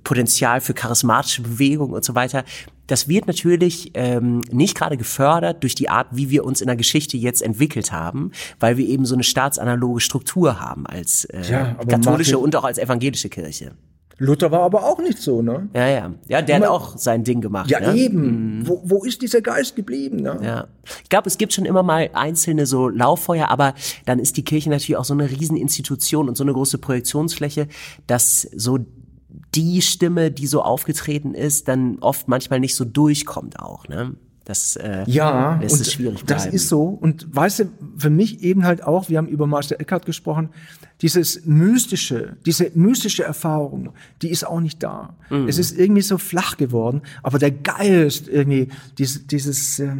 [0.04, 2.44] Potenzial für charismatische Bewegung und so weiter.
[2.86, 6.76] Das wird natürlich ähm, nicht gerade gefördert durch die Art, wie wir uns in der
[6.76, 11.74] Geschichte jetzt entwickelt haben, weil wir eben so eine staatsanaloge Struktur haben als äh, ja,
[11.86, 13.72] katholische und auch als evangelische Kirche.
[14.18, 15.68] Luther war aber auch nicht so, ne?
[15.74, 16.14] Ja, ja.
[16.26, 17.70] Ja, der hat auch sein Ding gemacht.
[17.70, 17.96] Ja, ne?
[17.96, 18.58] eben.
[18.58, 18.68] Mhm.
[18.68, 20.38] Wo, wo ist dieser Geist geblieben, ne?
[20.42, 20.66] Ja.
[21.02, 23.74] Ich glaube, es gibt schon immer mal einzelne so Lauffeuer, aber
[24.06, 27.68] dann ist die Kirche natürlich auch so eine Rieseninstitution und so eine große Projektionsfläche,
[28.08, 28.78] dass so
[29.54, 34.14] die Stimme, die so aufgetreten ist, dann oft manchmal nicht so durchkommt auch, ne?
[34.48, 36.42] Das äh, ja, lässt es schwierig bleiben.
[36.42, 36.84] Das ist so.
[36.84, 37.64] Und weißt du,
[37.98, 40.48] für mich eben halt auch, wir haben über Meister Eckhart gesprochen,
[41.02, 43.90] dieses mystische, diese mystische Erfahrung,
[44.22, 45.14] die ist auch nicht da.
[45.28, 45.48] Mhm.
[45.48, 49.96] Es ist irgendwie so flach geworden, aber der Geist irgendwie, dieses, dieses, äh,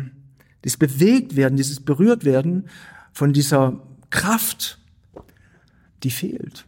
[0.65, 2.71] dieses bewegt werden, dieses berührt werden
[3.13, 4.79] von dieser Kraft,
[6.05, 6.65] die fehlt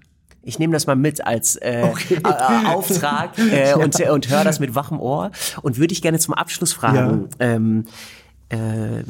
[0.50, 2.18] ich nehme das mal mit als äh, okay.
[2.24, 4.12] äh, Auftrag äh, und, ja.
[4.12, 5.30] und höre das mit wachem Ohr
[5.62, 7.28] und würde ich gerne zum Abschluss fragen.
[7.38, 7.46] Ja.
[7.46, 7.84] Ähm,
[8.48, 9.02] äh,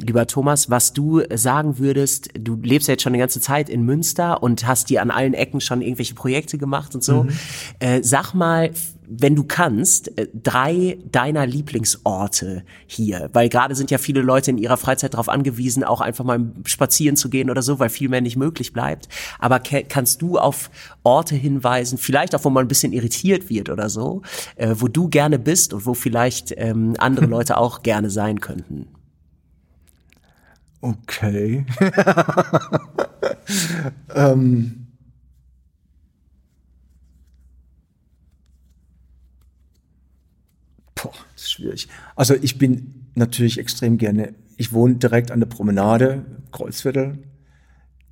[0.00, 3.82] lieber Thomas, was du sagen würdest, du lebst ja jetzt schon eine ganze Zeit in
[3.82, 7.22] Münster und hast dir an allen Ecken schon irgendwelche Projekte gemacht und so.
[7.22, 7.30] Mhm.
[7.78, 8.72] Äh, sag mal,
[9.10, 14.58] wenn du kannst, äh, drei deiner Lieblingsorte hier, weil gerade sind ja viele Leute in
[14.58, 18.20] ihrer Freizeit darauf angewiesen, auch einfach mal spazieren zu gehen oder so, weil viel mehr
[18.20, 19.08] nicht möglich bleibt.
[19.38, 20.70] Aber kannst du auf
[21.02, 24.22] Orte hinweisen, vielleicht auch, wo man ein bisschen irritiert wird oder so,
[24.56, 28.88] äh, wo du gerne bist und wo vielleicht ähm, andere Leute auch gerne sein könnten?
[30.80, 31.66] Okay.
[34.14, 34.88] ähm
[41.02, 41.88] Boah, das ist schwierig.
[42.16, 47.18] Also ich bin natürlich extrem gerne, ich wohne direkt an der Promenade, Kreuzviertel.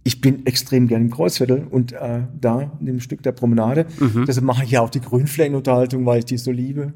[0.04, 3.86] Ich bin extrem gerne im Kreuzviertel und äh, da in dem Stück der Promenade.
[3.98, 4.24] Mhm.
[4.26, 6.92] Deshalb mache ich ja auch die Grünflächenunterhaltung, weil ich die so liebe.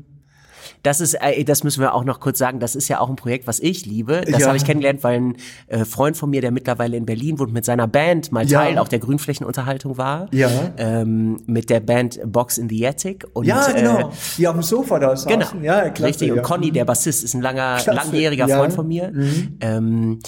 [0.83, 3.17] Das ist, äh, das müssen wir auch noch kurz sagen, das ist ja auch ein
[3.17, 4.23] Projekt, was ich liebe.
[4.31, 4.47] Das ja.
[4.49, 5.37] habe ich kennengelernt, weil ein
[5.69, 8.61] äh, Freund von mir, der mittlerweile in Berlin wohnt, mit seiner Band mal ja.
[8.61, 10.29] Teil auch der Grünflächenunterhaltung war.
[10.33, 10.51] Ja.
[10.77, 13.27] Ähm, mit der Band Box in the Attic.
[13.33, 13.99] Und, ja, genau.
[13.99, 15.31] Äh, die auf dem Sofa da saßen.
[15.31, 15.47] Genau.
[15.63, 16.33] Ja, klasse, Richtig.
[16.33, 17.93] Und Conny, der Bassist, ist ein langer, klasse.
[17.93, 19.11] langjähriger Freund von mir.
[19.13, 19.57] Mhm.
[19.61, 20.19] Ähm,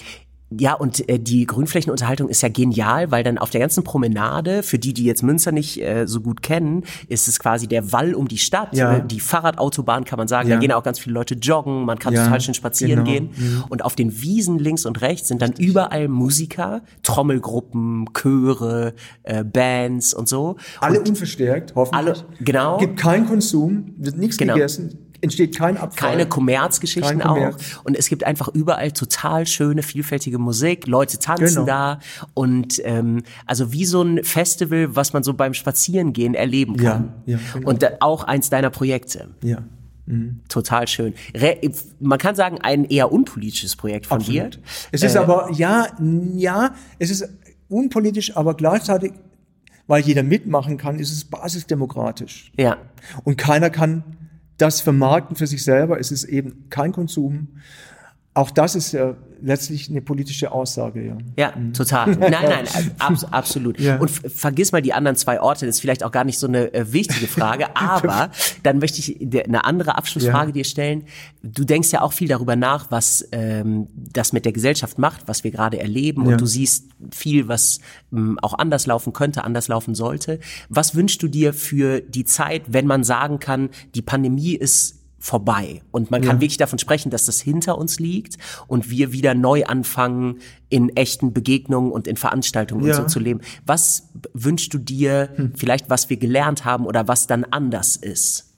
[0.58, 4.78] ja, und äh, die Grünflächenunterhaltung ist ja genial, weil dann auf der ganzen Promenade, für
[4.78, 8.28] die, die jetzt Münster nicht äh, so gut kennen, ist es quasi der Wall um
[8.28, 8.98] die Stadt, ja.
[8.98, 10.48] äh, die Fahrradautobahn kann man sagen.
[10.48, 10.56] Ja.
[10.56, 13.10] Da gehen auch ganz viele Leute joggen, man kann ja, total schön spazieren genau.
[13.10, 13.30] gehen.
[13.36, 13.64] Mhm.
[13.68, 20.14] Und auf den Wiesen links und rechts sind dann überall Musiker, Trommelgruppen, Chöre, äh, Bands
[20.14, 20.56] und so.
[20.80, 22.16] Alle und unverstärkt, hoffentlich.
[22.18, 22.78] Alle, genau.
[22.78, 24.54] Gibt kein Konsum, wird nichts genau.
[24.54, 26.10] gegessen entsteht kein Abfall.
[26.10, 27.76] Keine Kommerzgeschichten kein Kommerz.
[27.78, 27.84] auch.
[27.84, 30.86] Und es gibt einfach überall total schöne, vielfältige Musik.
[30.86, 31.66] Leute tanzen genau.
[31.66, 32.00] da.
[32.34, 37.14] Und ähm, also wie so ein Festival, was man so beim Spazierengehen erleben kann.
[37.24, 37.68] Ja, ja, genau.
[37.68, 39.28] Und auch eins deiner Projekte.
[39.42, 39.62] Ja.
[40.06, 40.40] Mhm.
[40.48, 41.14] Total schön.
[41.34, 41.58] Re
[42.00, 44.56] man kann sagen, ein eher unpolitisches Projekt von Absolut.
[44.56, 44.60] dir.
[44.90, 45.86] Es ist äh, aber, ja,
[46.34, 47.28] ja, es ist
[47.68, 49.12] unpolitisch, aber gleichzeitig,
[49.86, 52.52] weil jeder mitmachen kann, ist es basisdemokratisch.
[52.56, 52.78] Ja.
[53.22, 54.02] Und keiner kann
[54.62, 55.98] das vermarkten für sich selber.
[55.98, 57.48] Es ist eben kein Konsum.
[58.34, 61.18] Auch das ist ja letztlich eine politische Aussage, ja.
[61.36, 61.74] Ja, mhm.
[61.74, 62.10] total.
[62.16, 62.64] Nein, nein,
[62.98, 63.78] abs absolut.
[63.78, 63.98] Ja.
[63.98, 66.72] Und vergiss mal die anderen zwei Orte, das ist vielleicht auch gar nicht so eine
[66.72, 68.30] äh, wichtige Frage, aber
[68.62, 70.52] dann möchte ich eine andere Abschlussfrage ja.
[70.52, 71.04] dir stellen.
[71.42, 75.44] Du denkst ja auch viel darüber nach, was ähm, das mit der Gesellschaft macht, was
[75.44, 77.80] wir gerade erleben und du siehst viel, was
[78.12, 80.38] ähm, auch anders laufen könnte, anders laufen sollte.
[80.68, 85.82] Was wünschst du dir für die Zeit, wenn man sagen kann, die Pandemie ist vorbei.
[85.92, 86.40] Und man kann ja.
[86.40, 91.32] wirklich davon sprechen, dass das hinter uns liegt und wir wieder neu anfangen, in echten
[91.32, 92.90] Begegnungen und in Veranstaltungen ja.
[92.90, 93.40] und so zu leben.
[93.64, 95.52] Was wünschst du dir, hm.
[95.54, 98.52] vielleicht was wir gelernt haben oder was dann anders ist?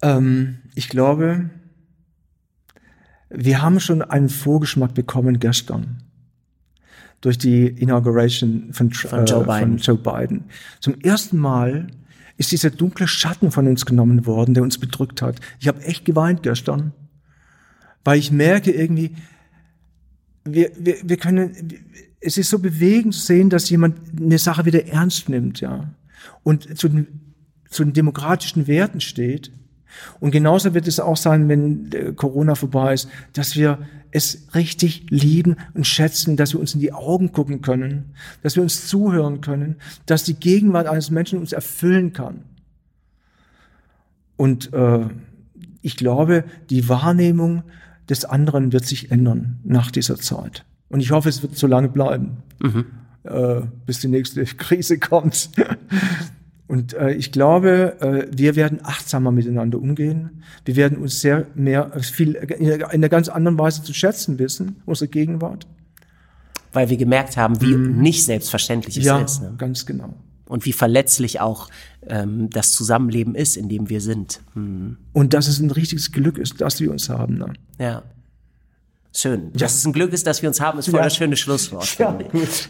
[0.00, 1.50] Ähm, ich glaube,
[3.28, 6.04] wir haben schon einen Vorgeschmack bekommen gestern
[7.20, 10.44] durch die Inauguration von, von, Joe, äh, von Joe Biden.
[10.80, 11.88] Zum ersten Mal
[12.42, 15.40] ist dieser dunkle Schatten von uns genommen worden, der uns bedrückt hat.
[15.60, 16.92] Ich habe echt geweint gestern,
[18.04, 19.14] weil ich merke irgendwie,
[20.44, 21.52] wir, wir, wir können,
[22.20, 25.94] es ist so bewegend zu sehen, dass jemand eine Sache wieder ernst nimmt, ja,
[26.42, 27.34] und zu den,
[27.70, 29.52] zu den demokratischen Werten steht.
[30.20, 33.78] Und genauso wird es auch sein, wenn Corona vorbei ist, dass wir
[34.12, 38.62] es richtig lieben und schätzen, dass wir uns in die Augen gucken können, dass wir
[38.62, 42.44] uns zuhören können, dass die Gegenwart eines Menschen uns erfüllen kann.
[44.36, 45.06] Und äh,
[45.80, 47.64] ich glaube, die Wahrnehmung
[48.08, 50.64] des anderen wird sich ändern nach dieser Zeit.
[50.88, 52.84] Und ich hoffe, es wird so lange bleiben, mhm.
[53.24, 55.50] äh, bis die nächste Krise kommt.
[56.72, 60.42] Und äh, ich glaube, äh, wir werden achtsamer miteinander umgehen.
[60.64, 65.08] Wir werden uns sehr mehr, viel, in einer ganz anderen Weise zu schätzen wissen, unsere
[65.08, 65.66] Gegenwart.
[66.72, 68.00] Weil wir gemerkt haben, wie mm.
[68.00, 69.42] nicht selbstverständlich es ja, ist.
[69.42, 69.52] Ne?
[69.58, 70.14] ganz genau.
[70.46, 71.68] Und wie verletzlich auch
[72.06, 74.40] ähm, das Zusammenleben ist, in dem wir sind.
[74.54, 74.96] Mhm.
[75.12, 77.36] Und dass es ein richtiges Glück ist, dass wir uns haben.
[77.36, 77.52] Ne?
[77.78, 78.02] Ja.
[79.14, 79.50] Schön.
[79.52, 79.60] Ja.
[79.60, 81.04] Dass es ein Glück ist, dass wir uns haben, ist voll ja.
[81.04, 81.98] das schöne Schlusswort.
[81.98, 82.18] Ja.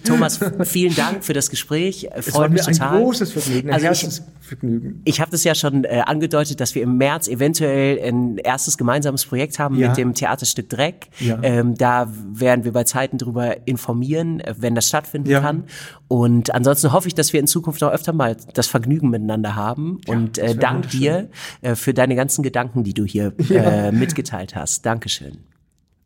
[0.05, 2.09] Thomas, vielen Dank für das Gespräch.
[2.13, 3.01] Es Freut mich ein total.
[3.01, 5.03] großes Vergnügen, ein also ich, Vergnügen.
[5.05, 9.25] Ich habe das ja schon äh, angedeutet, dass wir im März eventuell ein erstes gemeinsames
[9.25, 9.89] Projekt haben ja.
[9.89, 11.09] mit dem Theaterstück Dreck.
[11.21, 15.65] Ähm, da werden wir bei Zeiten darüber informieren, äh, wenn das stattfinden kann.
[16.09, 20.01] Und ansonsten hoffe ich, dass wir in Zukunft noch öfter mal das Vergnügen miteinander haben.
[20.09, 24.85] Und äh, dank dir äh, für deine ganzen Gedanken, die du hier äh, mitgeteilt hast.
[24.85, 25.39] Dankeschön.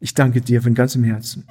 [0.01, 1.44] Ich danke dir von ganzem Herzen.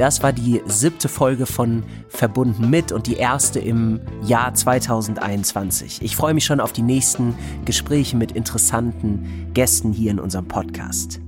[0.00, 6.00] Das war die siebte Folge von Verbunden mit und die erste im Jahr 2021.
[6.00, 7.34] Ich freue mich schon auf die nächsten
[7.66, 11.20] Gespräche mit interessanten Gästen hier in unserem Podcast.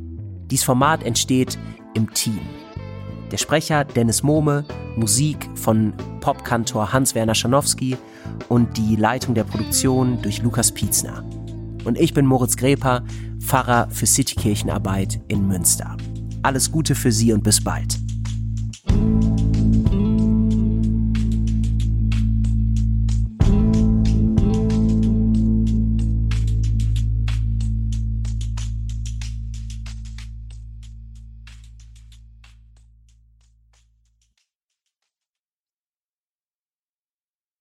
[0.51, 1.59] Dies Format entsteht
[1.93, 2.41] im Team.
[3.33, 7.97] Der Sprecher Dennis Mohme, Musik von Popkantor Hans-Werner Schanowski
[8.51, 11.25] und die Leitung der Produktion durch Lukas Pietzner.
[11.85, 13.03] Und ich bin Moritz Greper,
[13.41, 15.97] Pfarrer für Citykirchenarbeit in Münster.
[16.43, 17.99] Alles Gute für Sie und bis bald.